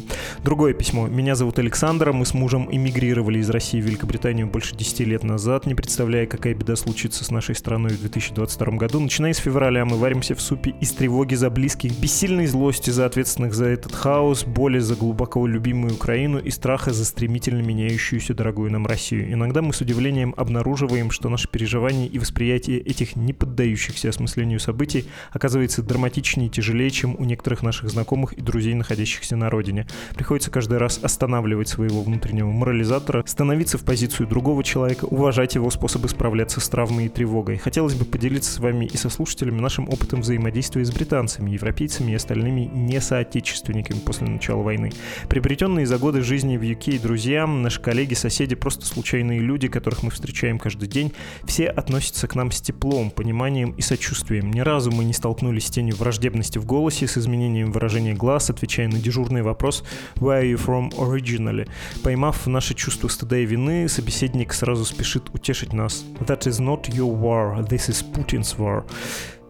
Другое 0.45 0.75
письмо. 0.75 1.07
Меня 1.09 1.35
зовут 1.35 1.59
Александр, 1.59 2.13
мы 2.13 2.27
с 2.27 2.35
мужем 2.35 2.69
эмигрировали 2.71 3.39
из 3.39 3.51
России 3.51 3.81
в 3.81 3.85
Великобританию 3.85 4.47
больше 4.47 4.77
10 4.77 5.01
лет 5.01 5.25
назад, 5.25 5.67
не 5.67 5.75
представляя, 5.75 6.27
какая 6.27 6.55
беда 6.55 6.77
случится 6.77 7.25
с 7.25 7.31
нашей 7.31 7.55
страной 7.55 7.93
в 7.93 8.01
2022 8.01 8.77
году. 8.77 9.01
Начиная 9.01 9.33
с 9.33 9.39
февраля 9.39 9.85
мы 9.85 9.97
варимся 9.97 10.35
в 10.35 10.41
супе 10.41 10.75
из 10.81 10.93
тревоги 10.93 11.35
за 11.35 11.51
близких, 11.51 11.71
бессильной 11.89 12.47
злости 12.47 12.91
за 12.91 13.07
ответственных 13.07 13.55
за 13.55 13.67
этот 13.67 13.95
хаос, 13.95 14.45
боли 14.45 14.79
за 14.79 14.95
глубоко 14.95 15.47
любимую 15.47 15.95
Украину 15.95 16.39
и 16.39 16.51
страха 16.51 16.93
за 16.93 17.05
стремительно 17.05 17.61
меняющуюся 17.63 18.35
дорогую 18.35 18.71
нам 18.71 18.87
Россию. 18.87 19.33
Иногда 19.33 19.63
мы 19.63 19.73
с 19.73 19.81
удивлением 19.81 20.35
обнаруживаем, 20.37 21.11
что 21.11 21.29
наши 21.29 21.49
переживания 21.49 22.07
и 22.07 22.19
восприятие 22.19 22.81
этих 22.81 23.17
не 23.17 23.33
поддающихся 23.33 24.09
осмыслению 24.09 24.61
событий 24.61 25.07
оказывается 25.33 25.83
драматичнее 25.83 26.49
и 26.49 26.51
тяжелее, 26.51 26.91
чем 26.91 27.17
у 27.19 27.25
некоторых 27.25 27.63
наших 27.63 27.91
знакомых 27.91 28.33
и 28.35 28.43
друзей, 28.43 28.75
находящихся 28.75 29.37
на 29.37 29.51
родине. 29.51 29.87
Приходится 30.15 30.51
каждый 30.51 30.79
раз 30.79 31.01
останавливать 31.03 31.69
своего 31.69 32.03
внутреннего 32.03 32.51
морализатора, 32.51 33.25
становиться 33.27 33.79
в 33.79 33.85
позицию 33.85 34.27
другого 34.27 34.63
человека, 34.65 35.07
уважать 35.07 35.55
его 35.55 35.71
способы 35.71 36.09
справляться 36.09 36.61
с 36.61 36.69
травмой 36.69 37.07
и 37.07 37.09
тревогой. 37.09 37.59
Хотелось 37.59 37.95
бы 37.95 38.05
поделиться 38.05 38.53
с 38.53 38.59
вами 38.59 38.87
и 38.87 38.97
со 38.97 39.09
слушателями 39.09 39.61
нашим 39.61 39.89
опытом 39.89 40.21
взаимодействия 40.21 40.85
с 40.85 40.91
британцами, 40.91 41.51
европейцами 41.71 42.13
и 42.13 42.15
остальными 42.17 42.69
несоотечественниками 42.73 44.01
после 44.01 44.27
начала 44.27 44.63
войны. 44.63 44.91
Приобретенные 45.29 45.87
за 45.87 45.99
годы 45.99 46.21
жизни 46.21 46.57
в 46.57 46.63
UK 46.63 47.01
друзья, 47.01 47.47
наши 47.47 47.81
коллеги, 47.81 48.15
соседи, 48.15 48.57
просто 48.57 48.87
случайные 48.87 49.39
люди, 49.39 49.69
которых 49.69 50.03
мы 50.03 50.11
встречаем 50.11 50.59
каждый 50.59 50.89
день, 50.89 51.13
все 51.45 51.67
относятся 51.69 52.27
к 52.27 52.35
нам 52.35 52.51
с 52.51 52.61
теплом, 52.61 53.11
пониманием 53.11 53.71
и 53.73 53.83
сочувствием. 53.83 54.51
Ни 54.51 54.61
разу 54.61 54.91
мы 54.91 55.05
не 55.05 55.13
столкнулись 55.13 55.67
с 55.67 55.71
тенью 55.71 55.95
враждебности 55.95 56.59
в 56.59 56.67
голосе, 56.67 57.07
с 57.07 57.17
изменением 57.17 57.71
выражения 57.71 58.15
глаз, 58.15 58.51
отвечая 58.51 58.89
на 58.89 58.99
дежурный 58.99 59.43
вопрос 59.43 59.85
«Where 60.17 60.43
are 60.43 60.53
you 60.53 60.59
from 60.59 60.91
originally?». 60.99 61.69
Поймав 62.03 62.47
наше 62.47 62.75
чувство 62.75 63.07
стыда 63.09 63.39
и 63.39 63.47
вины, 63.47 63.89
собеседник 63.89 64.53
сразу 64.53 64.85
спешит 64.85 65.31
утешить 65.33 65.73
нас. 65.73 66.05
«That 66.21 66.49
is 66.49 66.61
not 66.61 66.89
your 66.91 67.17
war. 67.17 67.65
This 67.69 67.89
is 67.89 68.05
Putin's 68.13 68.59
war. 68.59 68.85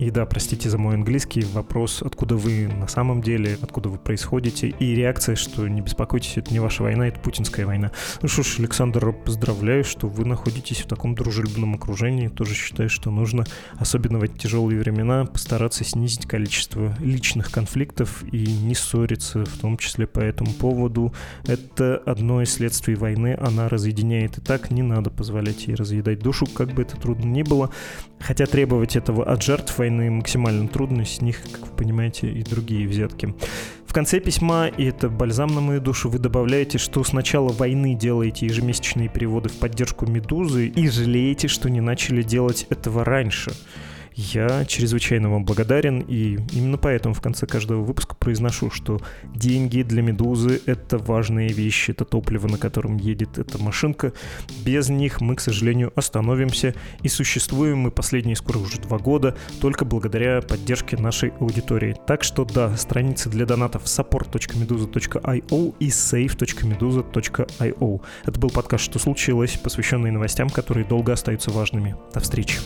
И 0.01 0.11
да, 0.11 0.25
простите 0.25 0.71
за 0.71 0.79
мой 0.79 0.95
английский, 0.95 1.43
вопрос, 1.53 2.01
откуда 2.03 2.35
вы 2.35 2.69
на 2.69 2.89
самом 2.89 3.21
деле, 3.21 3.59
откуда 3.61 3.91
вы 3.91 3.99
происходите, 3.99 4.69
и 4.69 4.95
реакция, 4.95 5.37
что 5.37 5.69
не 5.69 5.83
беспокойтесь, 5.83 6.39
это 6.39 6.51
не 6.55 6.59
ваша 6.59 6.83
война, 6.83 7.07
это 7.09 7.21
путинская 7.21 7.67
война. 7.67 7.91
Ну 8.23 8.29
что 8.29 8.43
ж, 8.43 8.61
Александр, 8.61 9.13
поздравляю, 9.13 9.85
что 9.85 10.09
вы 10.09 10.25
находитесь 10.25 10.79
в 10.79 10.87
таком 10.87 11.15
дружелюбном 11.15 11.75
окружении. 11.75 12.29
Тоже 12.29 12.55
считаю, 12.55 12.89
что 12.89 13.11
нужно, 13.11 13.45
особенно 13.77 14.19
в 14.19 14.23
эти 14.23 14.39
тяжелые 14.39 14.81
времена, 14.81 15.27
постараться 15.27 15.85
снизить 15.85 16.25
количество 16.25 16.97
личных 17.01 17.51
конфликтов 17.51 18.25
и 18.33 18.47
не 18.47 18.75
ссориться, 18.75 19.45
в 19.45 19.59
том 19.59 19.77
числе 19.77 20.07
по 20.07 20.21
этому 20.21 20.55
поводу. 20.55 21.13
Это 21.45 21.99
одно 22.07 22.41
из 22.41 22.55
следствий 22.55 22.95
войны, 22.95 23.37
она 23.39 23.69
разъединяет 23.69 24.39
и 24.39 24.41
так, 24.41 24.71
не 24.71 24.83
надо 24.83 25.11
позволять 25.11 25.67
ей 25.67 25.75
разъедать 25.75 26.21
душу, 26.21 26.47
как 26.47 26.73
бы 26.73 26.81
это 26.81 26.97
трудно 26.97 27.27
ни 27.27 27.43
было. 27.43 27.71
Хотя 28.19 28.47
требовать 28.47 28.97
этого 28.97 29.25
от 29.25 29.43
жертв 29.43 29.79
войны 29.79 29.89
максимально 29.90 30.68
трудно, 30.68 31.05
с 31.05 31.20
них, 31.20 31.42
как 31.42 31.66
вы 31.68 31.76
понимаете, 31.76 32.31
и 32.31 32.42
другие 32.42 32.87
взятки. 32.88 33.35
В 33.87 33.92
конце 33.92 34.20
письма, 34.20 34.68
и 34.68 34.85
это 34.85 35.09
бальзам 35.09 35.55
на 35.55 35.61
мою 35.61 35.81
душу, 35.81 36.09
вы 36.09 36.20
добавляете, 36.20 36.79
что 36.79 37.03
с 37.03 37.12
начала 37.12 37.48
войны 37.48 37.94
делаете 37.94 38.46
ежемесячные 38.46 39.09
переводы 39.09 39.48
в 39.48 39.59
поддержку 39.59 40.07
«Медузы» 40.07 40.68
и 40.68 40.88
жалеете, 40.88 41.48
что 41.48 41.68
не 41.68 41.81
начали 41.81 42.22
делать 42.22 42.66
этого 42.70 43.05
раньше. 43.05 43.53
Я 44.14 44.64
чрезвычайно 44.64 45.31
вам 45.31 45.44
благодарен, 45.44 46.01
и 46.01 46.38
именно 46.53 46.79
поэтому 46.79 47.14
в 47.14 47.20
конце 47.20 47.46
каждого 47.46 47.83
выпуска 47.83 48.14
произношу, 48.14 48.70
что 48.70 49.01
деньги 49.35 49.83
для 49.83 50.03
«Медузы»— 50.03 50.61
это 50.66 50.99
важные 50.99 51.49
вещи, 51.49 51.93
это 51.93 52.05
топливо, 52.05 52.49
на 52.49 52.59
котором 52.59 52.97
едет 52.97 53.39
эта 53.39 53.59
машинка. 53.59 54.12
Без 54.64 54.89
них 54.89 55.20
мы, 55.20 55.37
к 55.37 55.41
сожалению, 55.41 55.93
остановимся, 55.95 56.74
и 57.03 57.09
существуем 57.09 57.78
мы 57.78 57.91
последние 57.91 58.37
скоро 58.37 58.59
уже 58.59 58.78
два 58.78 58.99
года 58.99 59.37
только 59.61 59.85
благодаря 59.85 60.43
поддержке 60.43 60.97
нашей 60.97 61.30
аудитории. 61.41 61.97
Так 62.07 62.24
что 62.24 62.45
да, 62.45 62.76
страницы 62.76 63.30
для 63.30 63.47
донатов 63.47 63.85
support.meduza.io 63.85 65.74
и 65.78 65.89
save.meduza.io. 65.89 68.01
Это 68.26 68.41
был 68.41 68.51
подкаст 68.51 68.85
«Что 68.85 68.99
случилось?», 68.99 69.59
посвященный 69.62 70.11
новостям, 70.11 70.51
которые 70.51 70.87
долго 70.87 71.12
остаются 71.12 71.51
важными. 71.51 71.95
До 72.12 72.20
встречи. 72.20 72.59